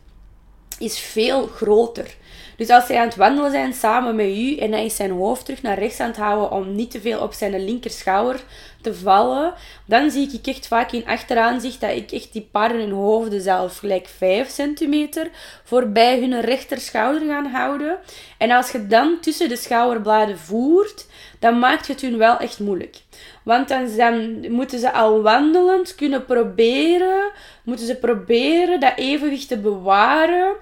is 0.78 0.98
veel 0.98 1.46
groter. 1.46 2.14
Dus 2.56 2.68
als 2.68 2.86
zij 2.86 2.98
aan 2.98 3.06
het 3.06 3.16
wandelen 3.16 3.50
zijn 3.50 3.72
samen 3.72 4.16
met 4.16 4.26
u 4.26 4.56
en 4.56 4.72
hij 4.72 4.84
is 4.84 4.96
zijn 4.96 5.10
hoofd 5.10 5.44
terug 5.44 5.62
naar 5.62 5.78
rechts 5.78 6.00
aan 6.00 6.08
het 6.08 6.16
houden 6.16 6.50
om 6.50 6.74
niet 6.74 6.90
te 6.90 7.00
veel 7.00 7.20
op 7.20 7.32
zijn 7.32 7.64
linkerschouder 7.64 8.40
te 8.80 8.94
vallen, 8.94 9.54
dan 9.86 10.10
zie 10.10 10.30
ik 10.32 10.46
echt 10.46 10.66
vaak 10.66 10.92
in 10.92 11.60
zicht 11.60 11.80
dat 11.80 11.90
ik 11.90 12.12
echt 12.12 12.32
die 12.32 12.48
paarden 12.50 12.80
hun 12.80 12.92
hoofden 12.92 13.40
zelf 13.40 13.78
gelijk 13.78 14.08
5 14.16 14.48
centimeter 14.48 15.30
voorbij 15.64 16.20
hun 16.20 16.40
rechterschouder 16.40 17.28
gaan 17.28 17.46
houden. 17.46 17.98
En 18.38 18.50
als 18.50 18.70
je 18.70 18.86
dan 18.86 19.20
tussen 19.20 19.48
de 19.48 19.56
schouderbladen 19.56 20.38
voert, 20.38 21.06
dan 21.44 21.58
maakt 21.58 21.88
het 21.88 22.00
hun 22.00 22.18
wel 22.18 22.38
echt 22.38 22.58
moeilijk. 22.58 22.96
Want 23.42 23.68
dan, 23.68 23.96
dan 23.96 24.40
moeten 24.50 24.78
ze 24.78 24.92
al 24.92 25.22
wandelend 25.22 25.94
kunnen 25.94 26.24
proberen, 26.24 27.32
moeten 27.64 27.86
ze 27.86 27.96
proberen 27.96 28.80
dat 28.80 28.92
evenwicht 28.96 29.48
te 29.48 29.58
bewaren 29.58 30.56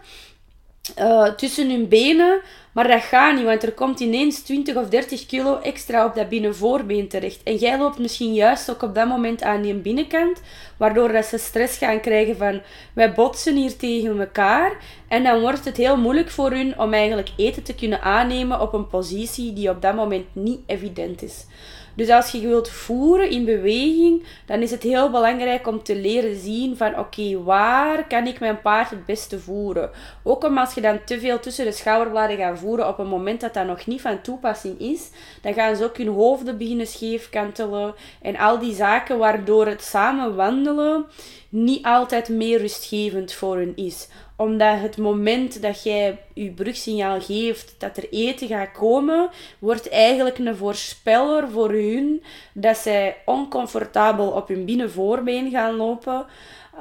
uh, 0.98 1.24
tussen 1.28 1.70
hun 1.70 1.88
benen. 1.88 2.40
Maar 2.72 2.88
dat 2.88 3.02
gaat 3.02 3.35
niet, 3.37 3.44
want 3.44 3.62
er 3.62 3.72
komt 3.72 4.00
ineens 4.00 4.42
20 4.42 4.76
of 4.76 4.88
30 4.88 5.26
kilo 5.26 5.58
extra 5.58 6.04
op 6.04 6.14
dat 6.14 6.28
binnenvoorbeen 6.28 7.08
terecht. 7.08 7.42
En 7.42 7.56
jij 7.56 7.78
loopt 7.78 7.98
misschien 7.98 8.35
juist 8.35 8.70
ook 8.70 8.82
op 8.82 8.94
dat 8.94 9.08
moment 9.08 9.42
aan 9.42 9.62
die 9.62 9.74
binnenkant, 9.74 10.40
waardoor 10.76 11.12
dat 11.12 11.24
ze 11.24 11.38
stress 11.38 11.78
gaan 11.78 12.00
krijgen 12.00 12.37
van 12.37 12.61
wij 12.92 13.12
botsen 13.12 13.56
hier 13.56 13.76
tegen 13.76 14.20
elkaar. 14.20 14.76
En 15.08 15.22
dan 15.22 15.40
wordt 15.40 15.64
het 15.64 15.76
heel 15.76 15.96
moeilijk 15.96 16.30
voor 16.30 16.50
hun 16.50 16.78
om 16.78 16.92
eigenlijk 16.92 17.30
eten 17.37 17.62
te 17.62 17.74
kunnen 17.74 18.02
aannemen 18.02 18.61
op 18.61 18.72
een 18.72 18.88
positie 18.88 19.52
die 19.52 19.70
op 19.70 19.82
dat 19.82 19.94
moment 19.94 20.26
niet 20.32 20.61
evident 20.66 21.22
is. 21.22 21.46
Dus 21.94 22.09
als 22.09 22.31
je 22.31 22.40
wilt 22.40 22.70
voeren 22.70 23.31
in 23.31 23.44
beweging, 23.44 24.24
dan 24.46 24.61
is 24.61 24.70
het 24.70 24.83
heel 24.83 25.11
belangrijk 25.11 25.66
om 25.66 25.83
te 25.83 25.96
leren 25.96 26.37
zien 26.37 26.76
van 26.76 26.98
oké, 26.98 27.42
waar 27.42 28.07
kan 28.07 28.26
ik 28.26 28.40
mijn 28.40 28.61
paard 28.61 28.90
het 28.90 29.07
beste 29.07 29.38
voeren? 29.38 29.90
Ook 30.22 30.44
om 30.44 30.59
als 30.59 30.74
je 30.74 30.81
dan 30.81 31.05
te 31.05 31.20
veel 31.20 31.40
tussen 31.40 31.64
de 31.64 31.72
schouderbladen 31.72 32.37
gaat 32.37 32.59
voeren 32.59 32.88
op 32.88 32.98
een 32.98 33.07
moment 33.07 33.40
dat 33.40 33.55
dat 33.55 33.66
nog 33.66 33.87
niet 33.87 34.00
van 34.00 34.20
toepassing 34.20 34.81
is, 34.81 35.11
dan 35.42 35.55
gaan 35.55 35.76
ze 35.76 35.85
ook 35.85 35.96
hun 35.96 36.09
hoofden 36.09 36.59
beginnen 36.59 36.87
scheef 36.87 37.31
kantelen 37.31 37.94
en 38.22 38.37
al 38.37 38.59
die 38.59 38.74
zaken 38.74 39.18
waardoor 39.18 39.66
het 39.66 39.83
samen 39.83 40.35
wandelen 40.35 41.07
niet 41.52 41.84
altijd 41.84 42.28
meer 42.28 42.58
rustgevend 42.58 43.32
voor 43.32 43.56
hun 43.56 43.76
is 43.76 44.08
omdat 44.42 44.80
het 44.80 44.96
moment 44.96 45.62
dat 45.62 45.82
jij 45.82 46.18
je 46.34 46.50
brugsignaal 46.50 47.20
geeft 47.20 47.74
dat 47.78 47.96
er 47.96 48.08
eten 48.10 48.48
gaat 48.48 48.72
komen, 48.72 49.30
wordt 49.58 49.88
eigenlijk 49.88 50.38
een 50.38 50.56
voorspeller 50.56 51.50
voor 51.50 51.70
hun 51.70 52.22
dat 52.52 52.76
zij 52.76 53.16
oncomfortabel 53.24 54.30
op 54.30 54.48
hun 54.48 54.64
binnenvoorbeen 54.64 55.50
gaan 55.50 55.76
lopen. 55.76 56.26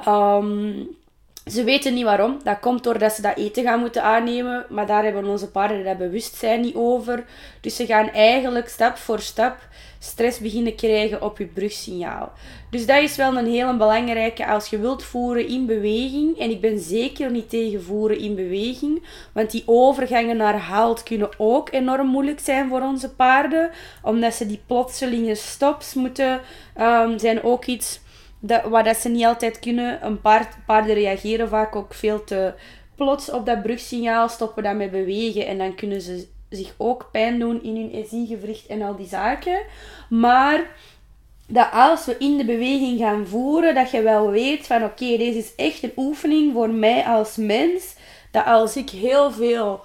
Ehm, 0.04 0.72
ze 1.46 1.64
weten 1.64 1.94
niet 1.94 2.04
waarom. 2.04 2.40
Dat 2.44 2.60
komt 2.60 2.84
doordat 2.84 3.12
ze 3.12 3.22
dat 3.22 3.36
eten 3.36 3.62
gaan 3.62 3.80
moeten 3.80 4.02
aannemen. 4.02 4.66
Maar 4.68 4.86
daar 4.86 5.04
hebben 5.04 5.24
onze 5.24 5.50
paarden 5.50 5.84
dat 5.84 5.98
bewustzijn 5.98 6.60
niet 6.60 6.74
over. 6.74 7.24
Dus 7.60 7.76
ze 7.76 7.86
gaan 7.86 8.10
eigenlijk 8.10 8.68
stap 8.68 8.96
voor 8.96 9.20
stap 9.20 9.56
stress 9.98 10.38
beginnen 10.38 10.74
krijgen 10.74 11.22
op 11.22 11.38
je 11.38 11.46
brugsignaal. 11.46 12.32
Dus 12.70 12.86
dat 12.86 13.02
is 13.02 13.16
wel 13.16 13.36
een 13.36 13.46
hele 13.46 13.76
belangrijke 13.76 14.46
als 14.46 14.68
je 14.68 14.78
wilt 14.78 15.02
voeren 15.02 15.46
in 15.46 15.66
beweging. 15.66 16.38
En 16.38 16.50
ik 16.50 16.60
ben 16.60 16.78
zeker 16.78 17.30
niet 17.30 17.50
tegen 17.50 17.82
voeren 17.82 18.18
in 18.18 18.34
beweging. 18.34 19.02
Want 19.32 19.50
die 19.50 19.62
overgangen 19.66 20.36
naar 20.36 20.58
halt 20.58 21.02
kunnen 21.02 21.30
ook 21.38 21.72
enorm 21.72 22.06
moeilijk 22.06 22.40
zijn 22.40 22.68
voor 22.68 22.80
onze 22.80 23.14
paarden. 23.14 23.70
Omdat 24.02 24.34
ze 24.34 24.46
die 24.46 24.62
plotselinge 24.66 25.34
stops 25.34 25.94
moeten, 25.94 26.40
um, 26.80 27.18
zijn 27.18 27.42
ook 27.42 27.64
iets 27.64 28.00
dat, 28.42 28.62
waar 28.62 28.84
dat 28.84 28.96
ze 28.96 29.08
niet 29.08 29.24
altijd 29.24 29.58
kunnen. 29.58 30.06
Een 30.06 30.20
paard, 30.20 30.56
paarden 30.66 30.94
reageren 30.94 31.48
vaak 31.48 31.76
ook 31.76 31.94
veel 31.94 32.24
te 32.24 32.54
plots 32.96 33.30
op 33.30 33.46
dat 33.46 33.62
brugsignaal, 33.62 34.28
stoppen 34.28 34.62
dat 34.62 34.74
met 34.74 34.90
bewegen 34.90 35.46
en 35.46 35.58
dan 35.58 35.74
kunnen 35.74 36.00
ze 36.00 36.28
zich 36.48 36.74
ook 36.76 37.08
pijn 37.12 37.38
doen 37.38 37.62
in 37.62 37.76
hun 37.76 38.06
SI-gewricht 38.08 38.66
en 38.66 38.82
al 38.82 38.96
die 38.96 39.06
zaken. 39.06 39.62
Maar 40.08 40.66
dat 41.46 41.68
als 41.72 42.04
we 42.04 42.16
in 42.18 42.36
de 42.36 42.44
beweging 42.44 42.98
gaan 42.98 43.26
voeren, 43.26 43.74
dat 43.74 43.90
je 43.90 44.02
wel 44.02 44.30
weet 44.30 44.66
van 44.66 44.84
oké, 44.84 45.16
deze 45.16 45.38
is 45.38 45.54
echt 45.54 45.82
een 45.82 45.92
oefening 45.96 46.52
voor 46.52 46.70
mij 46.70 47.04
als 47.04 47.36
mens. 47.36 47.94
Dat 48.30 48.44
als 48.44 48.76
ik 48.76 48.90
heel 48.90 49.30
veel 49.30 49.80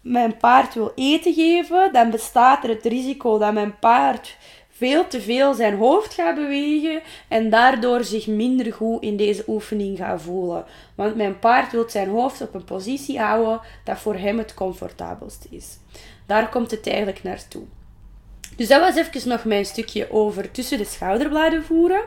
mijn 0.00 0.36
paard 0.36 0.74
wil 0.74 0.92
eten 0.94 1.34
geven, 1.34 1.92
dan 1.92 2.10
bestaat 2.10 2.64
er 2.64 2.70
het 2.70 2.84
risico 2.84 3.38
dat 3.38 3.52
mijn 3.52 3.78
paard 3.78 4.36
veel 4.76 5.06
te 5.06 5.20
veel 5.20 5.54
zijn 5.54 5.76
hoofd 5.76 6.14
gaat 6.14 6.34
bewegen 6.34 7.00
en 7.28 7.50
daardoor 7.50 8.04
zich 8.04 8.26
minder 8.26 8.72
goed 8.72 9.02
in 9.02 9.16
deze 9.16 9.44
oefening 9.46 9.98
gaat 9.98 10.22
voelen. 10.22 10.64
Want 10.94 11.16
mijn 11.16 11.38
paard 11.38 11.72
wil 11.72 11.88
zijn 11.88 12.08
hoofd 12.08 12.40
op 12.40 12.54
een 12.54 12.64
positie 12.64 13.18
houden 13.20 13.60
dat 13.84 13.98
voor 13.98 14.14
hem 14.14 14.38
het 14.38 14.54
comfortabelst 14.54 15.46
is. 15.50 15.78
Daar 16.26 16.48
komt 16.48 16.70
het 16.70 16.86
eigenlijk 16.86 17.22
naartoe. 17.22 17.62
Dus 18.56 18.68
dat 18.68 18.80
was 18.80 18.96
even 18.96 19.28
nog 19.28 19.44
mijn 19.44 19.64
stukje 19.64 20.10
over 20.10 20.50
tussen 20.50 20.78
de 20.78 20.84
schouderbladen 20.84 21.64
voeren. 21.64 22.02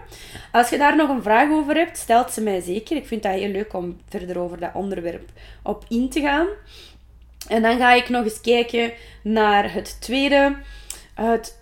Als 0.51 0.69
je 0.69 0.77
daar 0.77 0.95
nog 0.95 1.09
een 1.09 1.23
vraag 1.23 1.51
over 1.51 1.75
hebt, 1.75 1.97
stelt 1.97 2.31
ze 2.31 2.41
mij 2.41 2.61
zeker. 2.61 2.97
Ik 2.97 3.07
vind 3.07 3.23
dat 3.23 3.33
heel 3.33 3.49
leuk 3.49 3.73
om 3.73 3.97
verder 4.09 4.39
over 4.39 4.59
dat 4.59 4.73
onderwerp 4.73 5.29
op 5.63 5.85
in 5.87 6.09
te 6.09 6.21
gaan. 6.21 6.47
En 7.47 7.61
dan 7.61 7.77
ga 7.77 7.93
ik 7.93 8.09
nog 8.09 8.23
eens 8.23 8.41
kijken 8.41 8.91
naar 9.23 9.73
het 9.73 10.01
tweede. 10.01 10.55
Het 11.13 11.58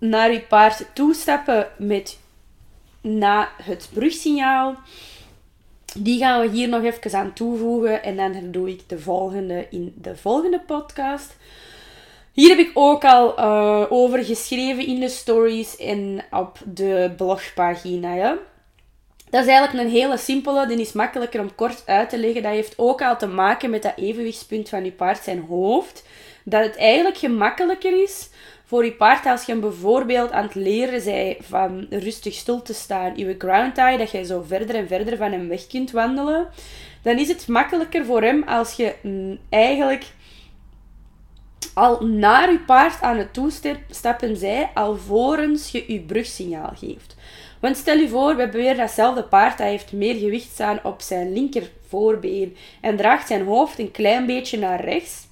naar 0.00 0.32
je 0.32 0.40
paard 0.40 0.86
toestappen 0.92 1.68
met 1.78 2.18
na 3.00 3.48
het 3.62 3.88
brugsignaal. 3.92 4.76
Die 5.94 6.18
gaan 6.18 6.40
we 6.40 6.48
hier 6.48 6.68
nog 6.68 6.82
even 6.82 7.18
aan 7.18 7.32
toevoegen 7.32 8.02
en 8.02 8.16
dan 8.16 8.50
doe 8.50 8.68
ik 8.68 8.88
de 8.88 8.98
volgende 8.98 9.66
in 9.70 9.94
de 9.96 10.16
volgende 10.16 10.60
podcast. 10.60 11.36
Hier 12.32 12.48
heb 12.48 12.58
ik 12.58 12.70
ook 12.74 13.04
al 13.04 13.38
uh, 13.38 13.86
over 13.88 14.24
geschreven 14.24 14.86
in 14.86 15.00
de 15.00 15.08
stories 15.08 15.76
en 15.76 16.22
op 16.30 16.58
de 16.64 17.12
blogpagina. 17.16 18.14
Ja. 18.14 18.38
Dat 19.30 19.42
is 19.42 19.48
eigenlijk 19.48 19.86
een 19.86 19.94
hele 19.94 20.16
simpele, 20.16 20.66
die 20.66 20.80
is 20.80 20.92
makkelijker 20.92 21.40
om 21.40 21.54
kort 21.54 21.82
uit 21.86 22.10
te 22.10 22.18
leggen. 22.18 22.42
Dat 22.42 22.52
heeft 22.52 22.74
ook 22.76 23.02
al 23.02 23.16
te 23.16 23.26
maken 23.26 23.70
met 23.70 23.82
dat 23.82 23.92
evenwichtspunt 23.96 24.68
van 24.68 24.84
je 24.84 24.92
paard 24.92 25.22
zijn 25.22 25.44
hoofd. 25.48 26.04
Dat 26.44 26.62
het 26.62 26.76
eigenlijk 26.76 27.16
gemakkelijker 27.16 28.02
is 28.02 28.28
voor 28.70 28.84
je 28.84 28.92
paard 28.92 29.26
als 29.26 29.44
je 29.44 29.52
hem 29.52 29.60
bijvoorbeeld 29.60 30.32
aan 30.32 30.42
het 30.42 30.54
leren 30.54 31.00
zij 31.00 31.38
van 31.40 31.86
rustig 31.90 32.34
stil 32.34 32.62
te 32.62 32.74
staan, 32.74 33.16
je 33.16 33.34
ground 33.38 33.74
tie, 33.74 33.98
dat 33.98 34.10
je 34.10 34.24
zo 34.24 34.42
verder 34.46 34.74
en 34.74 34.88
verder 34.88 35.16
van 35.16 35.32
hem 35.32 35.48
weg 35.48 35.66
kunt 35.66 35.90
wandelen, 35.90 36.48
dan 37.02 37.18
is 37.18 37.28
het 37.28 37.48
makkelijker 37.48 38.04
voor 38.04 38.22
hem 38.22 38.42
als 38.42 38.72
je 38.72 38.94
eigenlijk 39.48 40.04
al 41.74 42.06
naar 42.06 42.52
je 42.52 42.58
paard 42.58 43.02
aan 43.02 43.16
het 43.16 43.32
toestappen 43.32 44.36
zij, 44.36 44.70
alvorens 44.74 45.70
je 45.70 45.84
je 45.92 46.00
brugsignaal 46.00 46.72
geeft. 46.74 47.16
Want 47.60 47.76
stel 47.76 47.96
je 47.96 48.08
voor, 48.08 48.34
we 48.34 48.42
hebben 48.42 48.60
weer 48.60 48.76
datzelfde 48.76 49.22
paard, 49.22 49.58
dat 49.58 49.66
heeft 49.66 49.92
meer 49.92 50.14
gewicht 50.14 50.50
staan 50.52 50.80
op 50.82 51.00
zijn 51.00 51.32
linker 51.32 51.70
voorbeen 51.88 52.56
en 52.80 52.96
draagt 52.96 53.26
zijn 53.26 53.44
hoofd 53.44 53.78
een 53.78 53.90
klein 53.90 54.26
beetje 54.26 54.58
naar 54.58 54.84
rechts. 54.84 55.28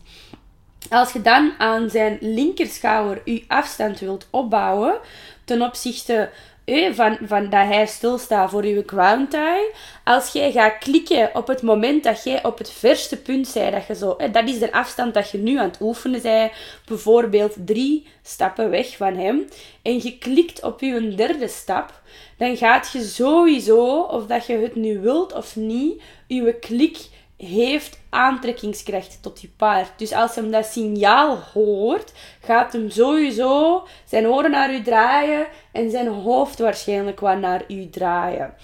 Als 0.91 1.13
je 1.13 1.23
dan 1.23 1.53
aan 1.59 1.91
zijn 1.91 2.19
linkerschouder 2.21 3.21
je 3.25 3.45
afstand 3.47 4.01
wilt 4.01 4.27
opbouwen 4.31 4.99
ten 5.45 5.63
opzichte 5.63 6.31
eh, 6.65 6.93
van, 6.93 7.19
van 7.23 7.43
dat 7.43 7.67
hij 7.67 7.87
stilstaat 7.87 8.51
voor 8.51 8.67
je 8.67 8.83
ground 8.87 9.31
tie. 9.31 9.71
Als 10.05 10.33
jij 10.33 10.53
gaat 10.53 10.79
klikken 10.79 11.31
op 11.35 11.47
het 11.47 11.63
moment 11.63 12.05
dat 12.05 12.25
jij 12.25 12.45
op 12.45 12.59
het 12.59 12.71
verste 12.71 13.17
punt 13.17 13.49
zei, 13.49 13.71
dat 13.71 13.87
je 13.87 13.95
zo, 13.95 14.13
eh, 14.13 14.33
dat 14.33 14.49
is 14.49 14.59
de 14.59 14.73
afstand 14.73 15.15
dat 15.15 15.31
je 15.31 15.39
nu 15.39 15.59
aan 15.59 15.69
het 15.69 15.81
oefenen 15.81 16.23
bent, 16.23 16.53
bijvoorbeeld 16.87 17.57
drie 17.67 18.07
stappen 18.23 18.71
weg 18.71 18.97
van 18.97 19.17
hem, 19.17 19.49
en 19.83 20.03
je 20.03 20.19
klikt 20.19 20.63
op 20.63 20.81
je 20.81 21.15
derde 21.15 21.49
stap, 21.49 22.01
dan 22.39 22.57
gaat 22.57 22.93
je 22.93 23.03
sowieso, 23.03 24.01
of 24.01 24.27
dat 24.27 24.47
je 24.47 24.57
het 24.57 24.75
nu 24.75 25.01
wilt 25.01 25.33
of 25.33 25.57
niet, 25.57 26.03
je 26.27 26.55
klik 26.61 26.99
heeft 27.39 27.99
aantrekkingskracht 28.09 29.19
tot 29.23 29.41
je 29.41 29.49
paard. 29.57 29.93
Dus 29.97 30.13
als 30.13 30.35
hem 30.35 30.51
dat 30.51 30.67
signaal 30.67 31.39
hoort, 31.55 32.13
gaat 32.43 32.73
hem 32.73 32.91
sowieso 32.91 33.87
zijn 34.05 34.27
oren 34.27 34.51
naar 34.51 34.75
u 34.75 34.83
draaien 34.83 35.47
en 35.73 35.91
zijn 35.91 36.09
hoofd 36.09 36.59
waarschijnlijk 36.59 37.21
wat 37.21 37.39
naar 37.39 37.65
u 37.69 37.91
draaien. 37.91 38.55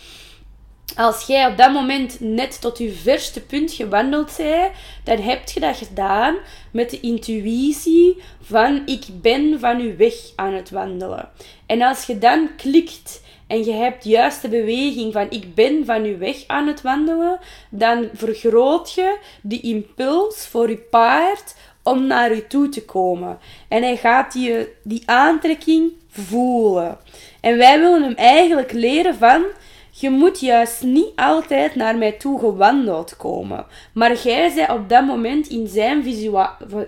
Als 0.97 1.27
jij 1.27 1.47
op 1.47 1.57
dat 1.57 1.73
moment 1.73 2.21
net 2.21 2.61
tot 2.61 2.79
je 2.79 2.93
verste 2.93 3.41
punt 3.41 3.73
gewandeld 3.73 4.35
bent, 4.37 4.73
dan 5.05 5.19
heb 5.19 5.49
je 5.49 5.61
dat 5.61 5.77
gedaan 5.77 6.37
met 6.73 6.91
de 6.91 7.01
intuïtie 7.01 8.23
van 8.41 8.83
ik 8.87 9.05
ben 9.13 9.61
van 9.61 9.81
u 9.81 9.97
weg 9.97 10.15
aan 10.37 10.53
het 10.53 10.71
wandelen. 10.71 11.29
En 11.67 11.83
als 11.83 12.05
je 12.05 12.19
dan 12.19 12.51
klikt 12.57 13.23
en 13.47 13.65
je 13.65 13.73
hebt 13.73 14.05
juist 14.05 14.43
de 14.43 14.49
beweging 14.49 15.13
van 15.13 15.27
ik 15.31 15.55
ben 15.55 15.85
van 15.85 16.05
je 16.05 16.17
weg 16.17 16.37
aan 16.47 16.67
het 16.67 16.83
wandelen, 16.83 17.39
dan 17.71 18.09
vergroot 18.13 18.93
je 18.93 19.19
die 19.43 19.61
impuls 19.61 20.47
voor 20.47 20.69
je 20.69 20.77
paard 20.77 21.55
om 21.83 22.07
naar 22.07 22.35
je 22.35 22.47
toe 22.47 22.69
te 22.69 22.85
komen. 22.85 23.39
En 23.69 23.83
hij 23.83 23.97
gaat 23.97 24.33
die, 24.33 24.69
die 24.83 25.03
aantrekking 25.07 25.93
voelen. 26.09 26.99
En 27.41 27.59
wij 27.59 27.81
willen 27.81 28.03
hem 28.03 28.15
eigenlijk 28.15 28.73
leren 28.73 29.15
van 29.15 29.45
je 29.91 30.11
moet 30.11 30.41
juist 30.41 30.83
niet 30.83 31.13
altijd 31.17 31.75
naar 31.75 31.97
mij 31.97 32.13
toe 32.13 32.39
gewandeld 32.39 33.17
komen. 33.17 33.67
Maar 33.93 34.17
jij 34.17 34.53
bent 34.55 34.71
op 34.71 34.89
dat 34.89 35.07
moment 35.07 35.49
in 35.49 35.69
zijn 35.69 36.03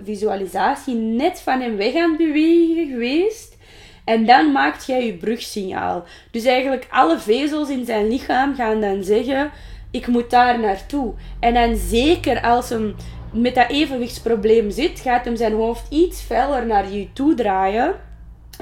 visualisatie 0.05 0.95
net 0.95 1.41
van 1.41 1.61
hem 1.61 1.77
weg 1.77 1.95
aan 1.95 2.09
het 2.09 2.19
bewegen 2.19 2.89
geweest. 2.89 3.56
En 4.07 4.27
dan 4.27 4.53
maakt 4.53 4.87
jij 4.87 5.07
je 5.07 5.13
brugsignaal. 5.13 6.05
Dus 6.31 6.45
eigenlijk 6.45 6.87
alle 6.91 7.19
vezels 7.19 7.69
in 7.69 7.85
zijn 7.85 8.09
lichaam 8.09 8.55
gaan 8.55 8.81
dan 8.81 9.05
zeggen: 9.05 9.51
Ik 9.91 10.07
moet 10.07 10.31
daar 10.31 10.61
naartoe. 10.61 11.15
En 11.41 11.55
dan 11.55 11.77
zeker 11.77 12.43
als 12.43 12.69
hem 12.69 12.95
met 13.33 13.55
dat 13.55 13.69
evenwichtsprobleem 13.69 14.71
zit, 14.71 15.01
gaat 15.01 15.25
hem 15.25 15.37
zijn 15.37 15.53
hoofd 15.53 15.87
iets 15.91 16.21
feller 16.21 16.67
naar 16.67 16.93
je 16.93 17.13
toe 17.13 17.35
draaien. 17.35 17.95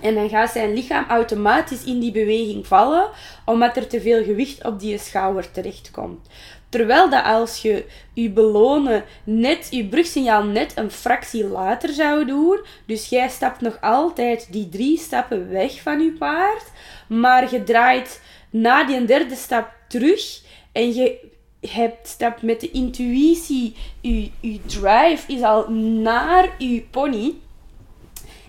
En 0.02 0.14
dan 0.14 0.28
gaat 0.28 0.50
zijn 0.50 0.74
lichaam 0.74 1.04
automatisch 1.08 1.84
in 1.84 2.00
die 2.00 2.12
beweging 2.12 2.66
vallen, 2.66 3.08
omdat 3.44 3.76
er 3.76 3.86
te 3.86 4.00
veel 4.00 4.24
gewicht 4.24 4.64
op 4.64 4.80
die 4.80 4.98
schouder 4.98 5.50
terechtkomt. 5.50 6.28
Terwijl 6.68 7.10
dat 7.10 7.24
als 7.24 7.62
je 7.62 7.84
je 8.12 8.30
belonen 8.30 9.04
net, 9.24 9.66
je 9.70 9.84
brugsignaal 9.84 10.44
net 10.44 10.72
een 10.76 10.90
fractie 10.90 11.46
later 11.46 11.92
zou 11.92 12.24
doen, 12.24 12.60
dus 12.86 13.08
jij 13.08 13.28
stapt 13.28 13.60
nog 13.60 13.80
altijd 13.80 14.48
die 14.50 14.68
drie 14.68 14.98
stappen 14.98 15.50
weg 15.50 15.82
van 15.82 16.00
je 16.00 16.12
paard, 16.12 16.64
maar 17.08 17.52
je 17.52 17.64
draait 17.64 18.20
na 18.50 18.84
die 18.84 19.04
derde 19.04 19.34
stap 19.34 19.72
terug 19.88 20.42
en 20.72 20.94
je 20.94 21.32
hebt 21.60 22.08
stapt 22.08 22.42
met 22.42 22.60
de 22.60 22.70
intuïtie, 22.70 23.76
je, 24.00 24.30
je 24.40 24.60
drive 24.66 25.32
is 25.32 25.42
al 25.42 25.70
naar 25.70 26.54
je 26.58 26.82
pony 26.90 27.34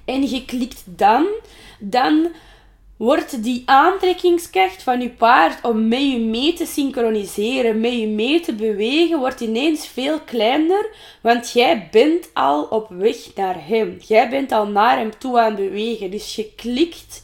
en 0.06 0.30
je 0.30 0.46
klikt 0.46 0.84
dan, 0.86 1.26
dan 1.80 2.28
wordt 2.98 3.44
die 3.44 3.64
aantrekkingskracht 3.66 4.84
van 4.84 5.02
je 5.02 5.10
paard 5.10 5.64
om 5.64 5.88
met 5.88 6.12
je 6.12 6.20
mee 6.20 6.54
te 6.54 6.66
synchroniseren, 6.66 7.80
met 7.80 7.94
je 8.00 8.08
mee 8.08 8.40
te 8.40 8.54
bewegen, 8.54 9.20
wordt 9.20 9.42
ineens 9.42 9.88
veel 9.88 10.20
kleiner, 10.20 10.90
want 11.22 11.52
jij 11.52 11.88
bent 11.92 12.30
al 12.34 12.64
op 12.64 12.90
weg 12.90 13.16
naar 13.36 13.68
hem. 13.68 13.98
Jij 14.08 14.30
bent 14.30 14.52
al 14.52 14.68
naar 14.68 14.98
hem 14.98 15.18
toe 15.18 15.40
aan 15.40 15.56
het 15.56 15.56
bewegen. 15.56 16.12
Dus 16.12 16.36
je 16.36 16.52
klikt, 16.56 17.24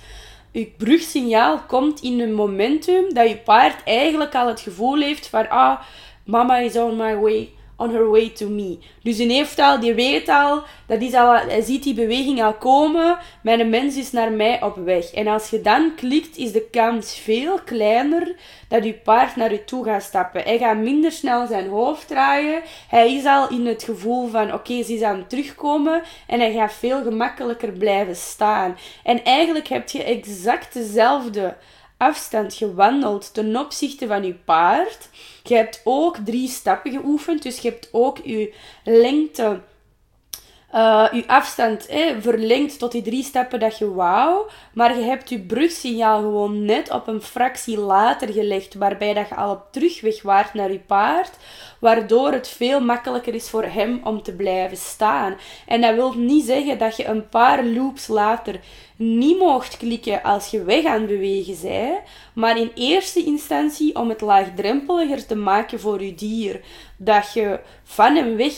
je 0.51 0.71
brugsignaal 0.77 1.59
komt 1.67 2.01
in 2.01 2.19
een 2.19 2.33
momentum 2.33 3.13
dat 3.13 3.29
je 3.29 3.37
paard 3.37 3.83
eigenlijk 3.83 4.35
al 4.35 4.47
het 4.47 4.59
gevoel 4.59 4.99
heeft 4.99 5.27
van, 5.27 5.49
ah, 5.49 5.81
mama 6.25 6.57
is 6.57 6.75
on 6.75 6.95
my 6.95 7.15
way 7.15 7.49
on 7.81 7.93
her 7.93 8.09
way 8.09 8.29
to 8.29 8.47
me. 8.47 8.77
Dus 9.03 9.17
die 9.17 9.31
heeft 9.31 9.59
al, 9.59 9.79
die 9.79 9.93
weet 9.93 10.29
al, 10.29 10.61
dat 10.87 11.01
is 11.01 11.13
al, 11.13 11.33
hij 11.33 11.61
ziet 11.61 11.83
die 11.83 11.93
beweging 11.93 12.43
al 12.43 12.53
komen, 12.53 13.17
mijn 13.43 13.69
mens 13.69 13.97
is 13.97 14.11
naar 14.11 14.31
mij 14.31 14.61
op 14.63 14.75
weg. 14.75 15.11
En 15.11 15.27
als 15.27 15.49
je 15.49 15.61
dan 15.61 15.95
klikt, 15.95 16.37
is 16.37 16.51
de 16.51 16.67
kans 16.71 17.19
veel 17.19 17.59
kleiner 17.65 18.35
dat 18.67 18.83
je 18.83 18.93
paard 18.93 19.35
naar 19.35 19.51
je 19.51 19.63
toe 19.63 19.83
gaat 19.83 20.03
stappen. 20.03 20.41
Hij 20.41 20.57
gaat 20.57 20.77
minder 20.77 21.11
snel 21.11 21.47
zijn 21.47 21.69
hoofd 21.69 22.07
draaien. 22.07 22.61
Hij 22.87 23.13
is 23.15 23.25
al 23.25 23.49
in 23.49 23.65
het 23.65 23.83
gevoel 23.83 24.27
van, 24.27 24.53
oké, 24.53 24.83
ze 24.83 24.93
is 24.93 25.01
aan 25.01 25.17
het 25.17 25.29
terugkomen. 25.29 26.01
En 26.27 26.39
hij 26.39 26.53
gaat 26.53 26.73
veel 26.73 27.03
gemakkelijker 27.03 27.71
blijven 27.71 28.15
staan. 28.15 28.77
En 29.03 29.23
eigenlijk 29.23 29.67
heb 29.67 29.89
je 29.89 30.03
exact 30.03 30.73
dezelfde 30.73 31.55
afstand 32.01 32.53
gewandeld 32.53 33.33
ten 33.33 33.57
opzichte 33.57 34.07
van 34.07 34.23
je 34.23 34.33
paard. 34.33 35.09
Je 35.43 35.55
hebt 35.55 35.81
ook 35.83 36.17
drie 36.25 36.47
stappen 36.47 36.91
geoefend, 36.91 37.43
dus 37.43 37.59
je 37.59 37.69
hebt 37.69 37.89
ook 37.91 38.17
je 38.23 38.53
lengte 38.83 39.61
uh, 40.73 41.27
afstand 41.27 41.85
eh, 41.85 42.15
verlengt 42.19 42.79
tot 42.79 42.91
die 42.91 43.01
drie 43.01 43.23
stappen 43.23 43.59
dat 43.59 43.77
je 43.77 43.93
wou, 43.93 44.49
maar 44.73 44.97
je 44.97 45.03
hebt 45.03 45.29
je 45.29 45.39
brugsignaal 45.39 46.19
gewoon 46.19 46.65
net 46.65 46.91
op 46.91 47.07
een 47.07 47.21
fractie 47.21 47.79
later 47.79 48.33
gelegd, 48.33 48.73
waarbij 48.73 49.13
dat 49.13 49.29
je 49.29 49.35
al 49.35 49.51
op 49.51 49.67
terugweg 49.71 50.21
waart 50.21 50.53
naar 50.53 50.71
je 50.71 50.79
paard, 50.79 51.37
waardoor 51.79 52.31
het 52.31 52.47
veel 52.47 52.79
makkelijker 52.79 53.33
is 53.33 53.49
voor 53.49 53.63
hem 53.63 54.01
om 54.03 54.21
te 54.21 54.33
blijven 54.33 54.77
staan. 54.77 55.35
En 55.67 55.81
dat 55.81 55.95
wil 55.95 56.13
niet 56.13 56.45
zeggen 56.45 56.77
dat 56.77 56.97
je 56.97 57.05
een 57.05 57.29
paar 57.29 57.65
loops 57.65 58.07
later 58.07 58.59
niet 59.01 59.39
mocht 59.39 59.77
klikken 59.77 60.23
als 60.23 60.47
je 60.47 60.63
weg 60.63 60.85
aan 60.85 60.99
het 60.99 61.07
bewegen 61.07 61.57
bent, 61.61 61.99
maar 62.33 62.57
in 62.57 62.71
eerste 62.75 63.23
instantie 63.23 63.95
om 63.95 64.09
het 64.09 64.21
laagdrempeliger 64.21 65.25
te 65.25 65.35
maken 65.35 65.79
voor 65.79 66.03
je 66.03 66.15
dier, 66.15 66.61
dat 66.97 67.33
je 67.33 67.59
van 67.83 68.15
hem 68.15 68.35
weg 68.35 68.53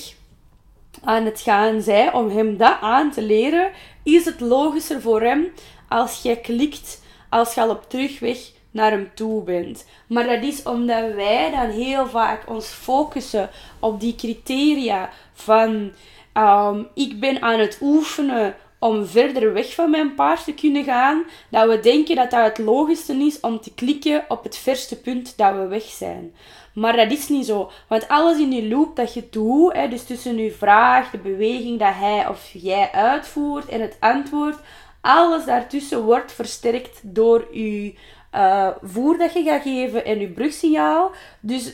aan 1.03 1.25
het 1.25 1.41
gaan 1.41 1.81
zij 1.81 2.13
om 2.13 2.29
hem 2.29 2.57
dat 2.57 2.77
aan 2.81 3.11
te 3.11 3.21
leren, 3.21 3.71
is 4.03 4.25
het 4.25 4.39
logischer 4.39 5.01
voor 5.01 5.21
hem 5.21 5.51
als 5.89 6.21
jij 6.21 6.35
klikt 6.35 7.01
als 7.29 7.53
je 7.53 7.61
al 7.61 7.69
op 7.69 7.89
terugweg 7.89 8.51
naar 8.71 8.91
hem 8.91 9.11
toe 9.13 9.43
bent. 9.43 9.85
Maar 10.07 10.27
dat 10.27 10.43
is 10.43 10.63
omdat 10.63 11.13
wij 11.13 11.51
dan 11.51 11.69
heel 11.69 12.07
vaak 12.07 12.49
ons 12.49 12.67
focussen 12.67 13.49
op 13.79 13.99
die 13.99 14.15
criteria 14.15 15.09
van 15.33 15.91
um, 16.33 16.87
ik 16.93 17.19
ben 17.19 17.41
aan 17.41 17.59
het 17.59 17.77
oefenen 17.81 18.55
om 18.83 19.05
verder 19.05 19.53
weg 19.53 19.73
van 19.73 19.89
mijn 19.89 20.15
paard 20.15 20.43
te 20.43 20.53
kunnen 20.53 20.83
gaan, 20.83 21.23
dat 21.49 21.69
we 21.69 21.79
denken 21.79 22.15
dat 22.15 22.31
dat 22.31 22.45
het 22.45 22.57
logischste 22.57 23.13
is 23.13 23.39
om 23.39 23.59
te 23.61 23.73
klikken 23.73 24.25
op 24.27 24.43
het 24.43 24.57
verste 24.57 25.01
punt 25.01 25.37
dat 25.37 25.55
we 25.55 25.67
weg 25.67 25.83
zijn. 25.83 26.33
Maar 26.73 26.95
dat 26.95 27.11
is 27.11 27.29
niet 27.29 27.45
zo. 27.45 27.71
Want 27.87 28.07
alles 28.07 28.39
in 28.39 28.49
die 28.49 28.67
loop 28.67 28.95
dat 28.95 29.13
je 29.13 29.27
doet, 29.29 29.73
hè, 29.73 29.87
dus 29.87 30.03
tussen 30.03 30.37
je 30.37 30.51
vraag, 30.51 31.09
de 31.09 31.17
beweging 31.17 31.79
dat 31.79 31.93
hij 31.93 32.27
of 32.27 32.49
jij 32.53 32.91
uitvoert 32.91 33.67
en 33.67 33.81
het 33.81 33.97
antwoord, 33.99 34.57
alles 35.01 35.45
daartussen 35.45 36.03
wordt 36.03 36.31
versterkt 36.31 36.99
door 37.01 37.47
je 37.51 37.93
uh, 38.35 38.69
voer 38.81 39.17
dat 39.17 39.33
je 39.33 39.43
gaat 39.43 39.61
geven 39.61 40.05
en 40.05 40.19
je 40.19 40.27
brugsignaal. 40.27 41.11
Dus 41.39 41.73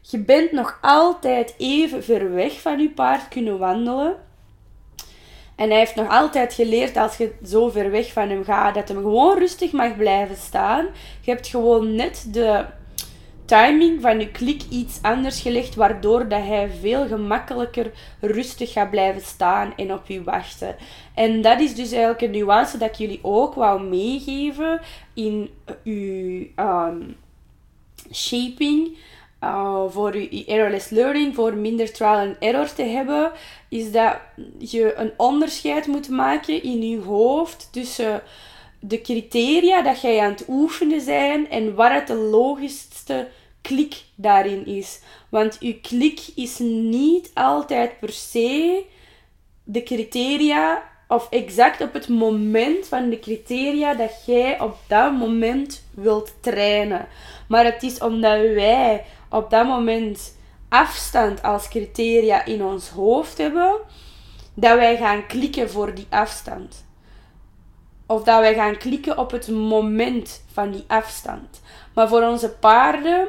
je 0.00 0.18
bent 0.18 0.52
nog 0.52 0.78
altijd 0.80 1.54
even 1.58 2.04
ver 2.04 2.32
weg 2.32 2.60
van 2.60 2.78
je 2.78 2.90
paard 2.90 3.28
kunnen 3.28 3.58
wandelen. 3.58 4.16
En 5.56 5.68
hij 5.68 5.78
heeft 5.78 5.94
nog 5.94 6.08
altijd 6.08 6.54
geleerd 6.54 6.96
als 6.96 7.16
je 7.16 7.32
zo 7.44 7.68
ver 7.68 7.90
weg 7.90 8.12
van 8.12 8.28
hem 8.28 8.44
gaat, 8.44 8.74
dat 8.74 8.88
hem 8.88 8.96
gewoon 8.96 9.38
rustig 9.38 9.72
mag 9.72 9.96
blijven 9.96 10.36
staan. 10.36 10.86
Je 11.20 11.30
hebt 11.30 11.46
gewoon 11.46 11.94
net 11.94 12.26
de 12.32 12.64
timing 13.44 14.00
van 14.00 14.20
je 14.20 14.30
klik 14.30 14.62
iets 14.70 14.98
anders 15.02 15.40
gelegd, 15.40 15.74
waardoor 15.74 16.28
dat 16.28 16.42
hij 16.42 16.70
veel 16.80 17.06
gemakkelijker 17.06 17.90
rustig 18.20 18.72
gaat 18.72 18.90
blijven 18.90 19.22
staan 19.22 19.72
en 19.76 19.92
op 19.92 20.06
je 20.06 20.22
wachten. 20.22 20.76
En 21.14 21.42
dat 21.42 21.60
is 21.60 21.74
dus 21.74 21.90
eigenlijk 21.92 22.22
een 22.22 22.30
nuance 22.30 22.78
dat 22.78 22.88
ik 22.88 22.94
jullie 22.94 23.20
ook 23.22 23.54
wou 23.54 23.82
meegeven 23.82 24.80
in 25.14 25.50
je 25.82 26.50
um, 26.56 27.16
shaping. 28.12 28.96
Uh, 29.44 29.84
voor 29.88 30.16
je 30.16 30.44
errorless 30.44 30.88
learning, 30.88 31.34
voor 31.34 31.54
minder 31.54 31.92
trial 31.92 32.16
and 32.16 32.36
error 32.38 32.72
te 32.74 32.82
hebben, 32.82 33.32
is 33.68 33.92
dat 33.92 34.16
je 34.58 34.94
een 34.94 35.12
onderscheid 35.16 35.86
moet 35.86 36.08
maken 36.08 36.62
in 36.62 36.88
je 36.88 37.00
hoofd 37.00 37.68
tussen 37.72 38.22
de 38.80 39.00
criteria 39.00 39.82
dat 39.82 40.00
jij 40.00 40.20
aan 40.20 40.30
het 40.30 40.44
oefenen 40.48 41.00
zijn 41.00 41.50
en 41.50 41.74
wat 41.74 41.90
het 41.90 42.06
de 42.06 42.14
logischste 42.14 43.28
klik 43.60 44.02
daarin 44.14 44.66
is. 44.66 45.00
Want 45.28 45.56
je 45.60 45.80
klik 45.80 46.20
is 46.34 46.58
niet 46.58 47.30
altijd 47.34 47.98
per 47.98 48.12
se 48.12 48.84
de 49.64 49.82
criteria 49.82 50.82
of 51.08 51.26
exact 51.30 51.80
op 51.80 51.92
het 51.92 52.08
moment 52.08 52.86
van 52.86 53.08
de 53.08 53.18
criteria 53.18 53.94
dat 53.94 54.22
jij 54.26 54.60
op 54.60 54.76
dat 54.88 55.12
moment 55.12 55.84
wilt 55.94 56.32
trainen. 56.40 57.06
Maar 57.48 57.64
het 57.64 57.82
is 57.82 57.98
omdat 57.98 58.40
wij 58.40 59.04
op 59.34 59.50
dat 59.50 59.66
moment 59.66 60.36
afstand 60.68 61.42
als 61.42 61.68
criteria 61.68 62.44
in 62.44 62.64
ons 62.64 62.88
hoofd 62.88 63.38
hebben, 63.38 63.76
dat 64.54 64.78
wij 64.78 64.96
gaan 64.96 65.26
klikken 65.26 65.70
voor 65.70 65.94
die 65.94 66.06
afstand. 66.10 66.84
Of 68.06 68.22
dat 68.22 68.40
wij 68.40 68.54
gaan 68.54 68.76
klikken 68.76 69.18
op 69.18 69.30
het 69.30 69.48
moment 69.48 70.44
van 70.52 70.70
die 70.70 70.84
afstand. 70.86 71.60
Maar 71.94 72.08
voor 72.08 72.22
onze 72.22 72.50
paarden 72.50 73.28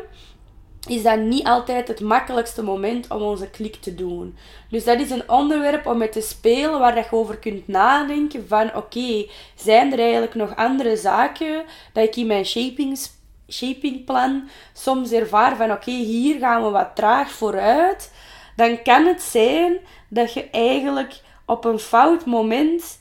is 0.88 1.04
dat 1.04 1.20
niet 1.20 1.46
altijd 1.46 1.88
het 1.88 2.00
makkelijkste 2.00 2.63
moment 2.63 3.12
om 3.12 3.22
onze 3.22 3.50
klik 3.50 3.76
te 3.76 3.96
doen. 3.96 4.38
Dus 4.70 4.84
dat 4.84 5.00
is 5.00 5.10
een 5.10 5.30
onderwerp 5.30 5.86
om 5.86 5.98
met 5.98 6.12
te 6.12 6.22
spelen 6.22 6.80
waar 6.80 6.96
je 6.98 7.06
over 7.12 7.38
kunt 7.38 7.68
nadenken 7.68 8.48
van 8.48 8.76
oké, 8.76 9.26
zijn 9.56 9.91
er 9.91 10.00
eigenlijk 10.00 10.36
nog 10.36 10.56
andere 10.56 10.98
zaken 10.98 11.63
dat 11.94 12.04
ik 12.04 12.15
in 12.15 12.28
mijn 12.28 12.46
shapings, 12.46 13.12
shapingplan 13.50 14.50
soms 14.74 15.12
ervaar 15.12 15.56
van 15.56 15.72
oké, 15.72 15.92
hier 15.92 16.40
gaan 16.40 16.64
we 16.64 16.70
wat 16.70 16.96
traag 16.96 17.32
vooruit. 17.32 18.14
Dan 18.56 18.82
kan 18.82 19.06
het 19.06 19.22
zijn 19.22 19.78
dat 20.10 20.34
je 20.34 20.50
eigenlijk 20.50 21.22
op 21.46 21.66
een 21.66 21.80
fout 21.80 22.26
moment 22.26 23.00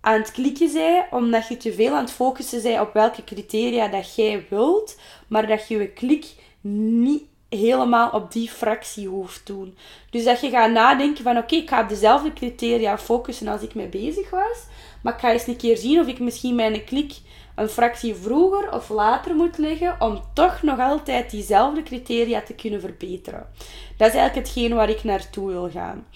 aan 0.00 0.20
het 0.20 0.32
klikken 0.32 0.68
zij, 0.68 1.06
omdat 1.10 1.48
je 1.48 1.56
te 1.56 1.72
veel 1.72 1.94
aan 1.94 2.04
het 2.04 2.12
focussen 2.12 2.62
bent 2.62 2.80
op 2.80 2.92
welke 2.92 3.24
criteria 3.24 3.88
dat 3.88 4.14
jij 4.14 4.46
wilt, 4.50 4.98
maar 5.26 5.46
dat 5.46 5.68
je 5.68 5.78
je 5.78 5.88
klik 5.88 6.26
niet 6.60 7.22
helemaal 7.48 8.10
op 8.10 8.32
die 8.32 8.50
fractie 8.50 9.08
hoeft 9.08 9.46
doen. 9.46 9.76
Dus 10.10 10.24
dat 10.24 10.40
je 10.40 10.50
gaat 10.50 10.70
nadenken 10.70 11.24
van 11.24 11.36
oké, 11.36 11.54
ik 11.54 11.68
ga 11.68 11.82
op 11.82 11.88
dezelfde 11.88 12.32
criteria 12.32 12.98
focussen 12.98 13.48
als 13.48 13.62
ik 13.62 13.74
mee 13.74 13.88
bezig 13.88 14.30
was, 14.30 14.58
maar 15.02 15.14
ik 15.14 15.20
ga 15.20 15.32
eens 15.32 15.46
een 15.46 15.56
keer 15.56 15.76
zien 15.76 16.00
of 16.00 16.06
ik 16.06 16.18
misschien 16.18 16.54
mijn 16.54 16.84
klik 16.84 17.12
een 17.58 17.68
fractie 17.68 18.14
vroeger 18.14 18.72
of 18.72 18.88
later 18.88 19.34
moet 19.34 19.58
leggen 19.58 19.96
om 19.98 20.20
toch 20.32 20.62
nog 20.62 20.78
altijd 20.78 21.30
diezelfde 21.30 21.82
criteria 21.82 22.40
te 22.40 22.54
kunnen 22.54 22.80
verbeteren. 22.80 23.46
Dat 23.96 24.08
is 24.08 24.14
eigenlijk 24.14 24.46
hetgeen 24.46 24.74
waar 24.74 24.88
ik 24.88 25.04
naartoe 25.04 25.50
wil 25.50 25.70
gaan. 25.70 26.06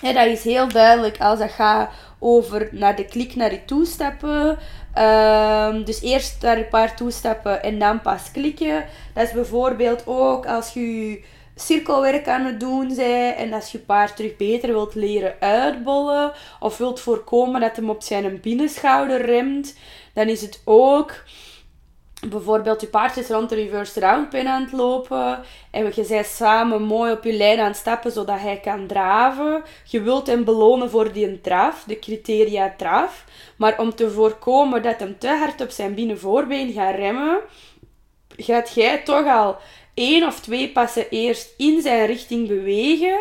Dat 0.00 0.26
is 0.26 0.44
heel 0.44 0.68
duidelijk 0.68 1.20
als 1.20 1.38
dat 1.38 1.50
gaat 1.50 1.90
over 2.18 2.68
naar 2.72 2.96
de 2.96 3.04
klik 3.04 3.34
naar 3.34 3.52
je 3.52 3.64
toestappen. 3.64 4.58
Um, 4.98 5.84
dus 5.84 6.02
eerst 6.02 6.42
naar 6.42 6.56
een 6.56 6.68
paar 6.68 6.96
toestappen 6.96 7.62
en 7.62 7.78
dan 7.78 8.00
pas 8.00 8.30
klikken. 8.30 8.84
Dat 9.14 9.24
is 9.24 9.32
bijvoorbeeld 9.32 10.02
ook 10.06 10.46
als 10.46 10.72
je 10.72 11.22
cirkelwerk 11.54 12.28
aan 12.28 12.44
het 12.44 12.60
doen 12.60 12.94
bent 12.96 13.36
en 13.36 13.52
als 13.52 13.72
je 13.72 13.78
paard 13.78 14.16
terug 14.16 14.36
beter 14.36 14.72
wilt 14.72 14.94
leren 14.94 15.34
uitbollen 15.40 16.32
of 16.60 16.78
wilt 16.78 17.00
voorkomen 17.00 17.60
dat 17.60 17.76
hem 17.76 17.90
op 17.90 18.02
zijn 18.02 18.40
binnenschouder 18.40 19.24
remt, 19.24 19.76
dan 20.14 20.28
is 20.28 20.40
het 20.40 20.62
ook 20.64 21.12
bijvoorbeeld 22.28 22.80
je 22.80 22.86
paard 22.86 23.16
is 23.16 23.28
rond 23.28 23.48
de 23.48 23.54
reverse 23.54 24.00
round 24.00 24.28
pin 24.28 24.48
aan 24.48 24.62
het 24.62 24.72
lopen 24.72 25.42
en 25.70 25.84
je 25.94 26.04
bent 26.08 26.26
samen 26.26 26.82
mooi 26.82 27.12
op 27.12 27.24
je 27.24 27.32
lijn 27.32 27.58
aan 27.58 27.66
het 27.66 27.76
stappen 27.76 28.12
zodat 28.12 28.40
hij 28.40 28.60
kan 28.60 28.86
draven. 28.86 29.62
Je 29.84 30.00
wilt 30.00 30.26
hem 30.26 30.44
belonen 30.44 30.90
voor 30.90 31.12
die 31.12 31.40
draf, 31.40 31.84
de 31.86 31.98
criteria 31.98 32.74
draf. 32.76 33.24
Maar 33.56 33.78
om 33.78 33.94
te 33.94 34.10
voorkomen 34.10 34.82
dat 34.82 34.98
hem 34.98 35.18
te 35.18 35.28
hard 35.28 35.60
op 35.60 35.70
zijn 35.70 35.94
binnenvoorbeen 35.94 36.72
gaat 36.72 36.94
remmen, 36.94 37.38
gaat 38.36 38.74
jij 38.74 38.98
toch 38.98 39.26
al 39.26 39.56
één 39.94 40.26
of 40.26 40.40
twee 40.40 40.72
passen 40.72 41.08
eerst 41.10 41.54
in 41.56 41.82
zijn 41.82 42.06
richting 42.06 42.48
bewegen 42.48 43.18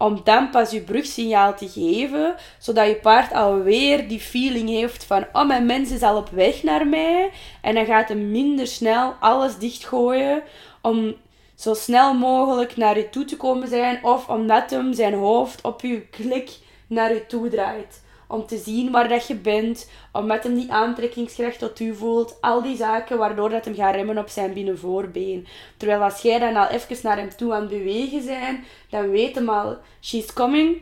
om 0.00 0.20
dan 0.24 0.50
pas 0.50 0.70
je 0.70 0.80
brugsignaal 0.80 1.56
te 1.56 1.68
geven, 1.68 2.34
zodat 2.58 2.86
je 2.86 2.94
paard 2.94 3.32
alweer 3.32 4.08
die 4.08 4.20
feeling 4.20 4.68
heeft 4.68 5.04
van 5.04 5.26
oh, 5.32 5.46
mijn 5.46 5.66
mens 5.66 5.90
is 5.90 6.02
al 6.02 6.16
op 6.16 6.28
weg 6.28 6.62
naar 6.62 6.86
mij. 6.86 7.30
En 7.62 7.74
dan 7.74 7.84
gaat 7.84 8.08
hem 8.08 8.30
minder 8.30 8.66
snel 8.66 9.14
alles 9.20 9.56
dichtgooien 9.58 10.42
om 10.82 11.14
zo 11.54 11.74
snel 11.74 12.14
mogelijk 12.14 12.76
naar 12.76 12.96
je 12.96 13.08
toe 13.08 13.24
te 13.24 13.36
komen 13.36 13.68
zijn 13.68 14.04
of 14.04 14.28
omdat 14.28 14.70
hem 14.70 14.92
zijn 14.92 15.14
hoofd 15.14 15.62
op 15.62 15.80
je 15.80 16.00
klik 16.00 16.58
naar 16.86 17.14
je 17.14 17.26
toe 17.26 17.48
draait 17.48 18.02
om 18.30 18.46
te 18.46 18.56
zien 18.56 18.90
waar 18.90 19.08
dat 19.08 19.26
je 19.26 19.34
bent, 19.34 19.90
om 20.12 20.26
met 20.26 20.42
hem 20.42 20.54
die 20.54 20.72
aantrekkingskracht 20.72 21.58
tot 21.58 21.80
u 21.80 21.94
voelt, 21.94 22.36
al 22.40 22.62
die 22.62 22.76
zaken 22.76 23.18
waardoor 23.18 23.50
dat 23.50 23.64
hem 23.64 23.74
gaat 23.74 23.94
remmen 23.94 24.18
op 24.18 24.28
zijn 24.28 24.52
binnenvoorbeen. 24.52 25.46
Terwijl 25.76 26.02
als 26.02 26.20
jij 26.20 26.38
dan 26.38 26.56
al 26.56 26.66
even 26.66 26.96
naar 27.02 27.16
hem 27.16 27.36
toe 27.36 27.54
aan 27.54 27.60
het 27.60 27.70
bewegen 27.70 28.22
zijn, 28.22 28.64
dan 28.90 29.10
weet 29.10 29.34
hem 29.34 29.48
al, 29.48 29.76
she's 30.00 30.32
coming. 30.32 30.76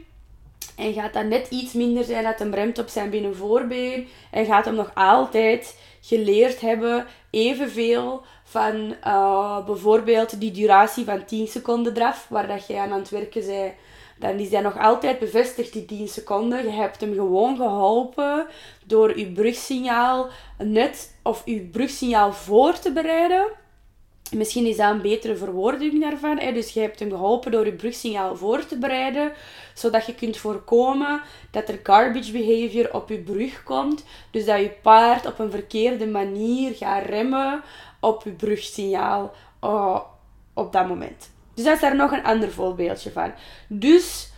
En 0.76 0.92
gaat 0.92 1.12
dat 1.12 1.24
net 1.24 1.48
iets 1.50 1.72
minder 1.72 2.04
zijn 2.04 2.24
dat 2.24 2.38
hem 2.38 2.54
remt 2.54 2.78
op 2.78 2.88
zijn 2.88 3.10
binnenvoorbeen. 3.10 4.08
En 4.30 4.44
gaat 4.44 4.64
hem 4.64 4.74
nog 4.74 4.90
altijd 4.94 5.78
geleerd 6.00 6.60
hebben, 6.60 7.06
evenveel 7.30 8.22
van 8.44 8.94
uh, 9.06 9.66
bijvoorbeeld 9.66 10.40
die 10.40 10.50
duratie 10.50 11.04
van 11.04 11.24
10 11.24 11.46
seconden 11.46 11.94
draf, 11.94 12.26
waar 12.28 12.46
dat 12.46 12.66
jij 12.66 12.78
aan 12.78 12.92
aan 12.92 12.98
het 12.98 13.10
werken 13.10 13.46
bent 13.46 13.72
dan 14.18 14.38
is 14.38 14.50
hij 14.50 14.60
nog 14.60 14.78
altijd 14.78 15.18
bevestigd 15.18 15.72
die 15.72 15.84
10 15.84 16.08
seconden. 16.08 16.64
Je 16.64 16.70
hebt 16.70 17.00
hem 17.00 17.14
gewoon 17.14 17.56
geholpen 17.56 18.46
door 18.86 19.18
je 19.18 19.32
brugsignaal 19.32 20.28
net 20.58 21.14
of 21.22 21.42
je 21.44 21.60
brugsignaal 21.60 22.32
voor 22.32 22.78
te 22.78 22.92
bereiden. 22.92 23.46
Misschien 24.36 24.66
is 24.66 24.76
dat 24.76 24.90
een 24.90 25.02
betere 25.02 25.36
verwoording 25.36 26.00
daarvan. 26.00 26.38
Hè? 26.38 26.52
Dus 26.52 26.72
je 26.72 26.80
hebt 26.80 26.98
hem 26.98 27.10
geholpen 27.10 27.52
door 27.52 27.64
je 27.64 27.72
brugsignaal 27.72 28.36
voor 28.36 28.66
te 28.66 28.78
bereiden, 28.78 29.32
zodat 29.74 30.06
je 30.06 30.14
kunt 30.14 30.36
voorkomen 30.36 31.22
dat 31.50 31.68
er 31.68 31.80
garbage 31.82 32.32
behavior 32.32 32.94
op 32.94 33.08
je 33.08 33.18
brug 33.18 33.62
komt. 33.62 34.04
Dus 34.30 34.44
dat 34.44 34.60
je 34.60 34.70
paard 34.82 35.26
op 35.26 35.38
een 35.38 35.50
verkeerde 35.50 36.06
manier 36.06 36.74
gaat 36.74 37.06
remmen 37.06 37.62
op 38.00 38.24
je 38.24 38.30
brugsignaal 38.30 39.34
uh, 39.64 40.00
op 40.54 40.72
dat 40.72 40.88
moment. 40.88 41.30
Dus 41.58 41.66
dat 41.66 41.76
is 41.76 41.82
daar 41.82 41.96
nog 41.96 42.12
een 42.12 42.24
ander 42.24 42.52
voorbeeldje 42.52 43.10
van. 43.10 43.32
Dus 43.66 44.30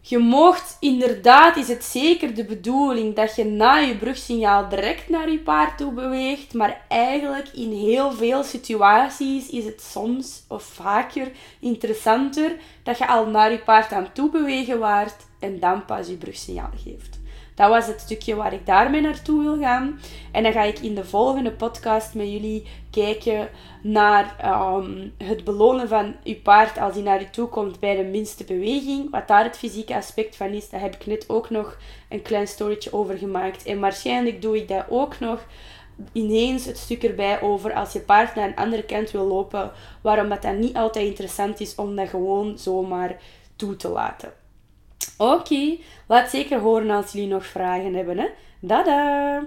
je 0.00 0.18
mocht, 0.18 0.76
inderdaad 0.80 1.56
is 1.56 1.68
het 1.68 1.84
zeker 1.84 2.34
de 2.34 2.44
bedoeling 2.44 3.14
dat 3.14 3.36
je 3.36 3.44
na 3.44 3.76
je 3.76 3.96
brugsignaal 3.96 4.68
direct 4.68 5.08
naar 5.08 5.30
je 5.30 5.38
paard 5.38 5.78
toe 5.78 5.92
beweegt. 5.92 6.54
Maar 6.54 6.84
eigenlijk 6.88 7.48
in 7.48 7.72
heel 7.72 8.12
veel 8.12 8.42
situaties 8.42 9.50
is 9.50 9.64
het 9.64 9.82
soms 9.82 10.42
of 10.48 10.62
vaker 10.62 11.30
interessanter 11.60 12.56
dat 12.82 12.98
je 12.98 13.06
al 13.06 13.26
naar 13.26 13.52
je 13.52 13.58
paard 13.58 13.92
aan 13.92 14.12
toe 14.12 14.30
bewegen 14.30 14.78
waart 14.78 15.26
en 15.40 15.60
dan 15.60 15.84
pas 15.84 16.08
je 16.08 16.16
brugsignaal 16.16 16.70
geeft. 16.84 17.20
Dat 17.62 17.70
was 17.70 17.86
het 17.86 18.00
stukje 18.00 18.34
waar 18.34 18.52
ik 18.52 18.66
daarmee 18.66 19.00
naartoe 19.00 19.42
wil 19.42 19.58
gaan. 19.58 20.00
En 20.32 20.42
dan 20.42 20.52
ga 20.52 20.62
ik 20.62 20.78
in 20.78 20.94
de 20.94 21.04
volgende 21.04 21.52
podcast 21.52 22.14
met 22.14 22.30
jullie 22.30 22.66
kijken 22.90 23.48
naar 23.82 24.34
ehm, 24.38 25.08
het 25.18 25.44
belonen 25.44 25.88
van 25.88 26.14
je 26.22 26.36
paard 26.36 26.78
als 26.78 26.94
hij 26.94 27.02
naar 27.02 27.20
je 27.20 27.30
toe 27.30 27.48
komt 27.48 27.80
bij 27.80 27.96
de 27.96 28.02
minste 28.02 28.44
beweging. 28.44 29.10
Wat 29.10 29.28
daar 29.28 29.44
het 29.44 29.58
fysieke 29.58 29.94
aspect 29.94 30.36
van 30.36 30.48
is, 30.48 30.68
daar 30.68 30.80
heb 30.80 30.94
ik 30.94 31.06
net 31.06 31.28
ook 31.28 31.50
nog 31.50 31.76
een 32.08 32.22
klein 32.22 32.48
storytje 32.48 32.92
over 32.92 33.18
gemaakt. 33.18 33.64
En 33.64 33.80
waarschijnlijk 33.80 34.42
doe 34.42 34.56
ik 34.56 34.68
dat 34.68 34.84
ook 34.88 35.20
nog 35.20 35.46
ineens 36.12 36.64
het 36.64 36.78
stuk 36.78 37.02
erbij 37.02 37.40
over 37.40 37.72
als 37.72 37.92
je 37.92 38.00
paard 38.00 38.34
naar 38.34 38.48
een 38.48 38.56
andere 38.56 38.84
kant 38.84 39.10
wil 39.10 39.26
lopen, 39.26 39.72
waarom 40.00 40.28
dat 40.28 40.42
dan 40.42 40.58
niet 40.58 40.76
altijd 40.76 41.06
interessant 41.06 41.60
is 41.60 41.74
om 41.74 41.96
dat 41.96 42.08
gewoon 42.08 42.58
zomaar 42.58 43.16
toe 43.56 43.76
te 43.76 43.88
laten. 43.88 44.41
Oké, 45.16 45.76
laat 46.06 46.30
zeker 46.30 46.58
horen 46.60 46.90
als 46.90 47.12
jullie 47.12 47.28
nog 47.28 47.46
vragen 47.46 47.94
hebben. 47.94 48.18
Hè? 48.18 48.26
Dada! 48.60 49.42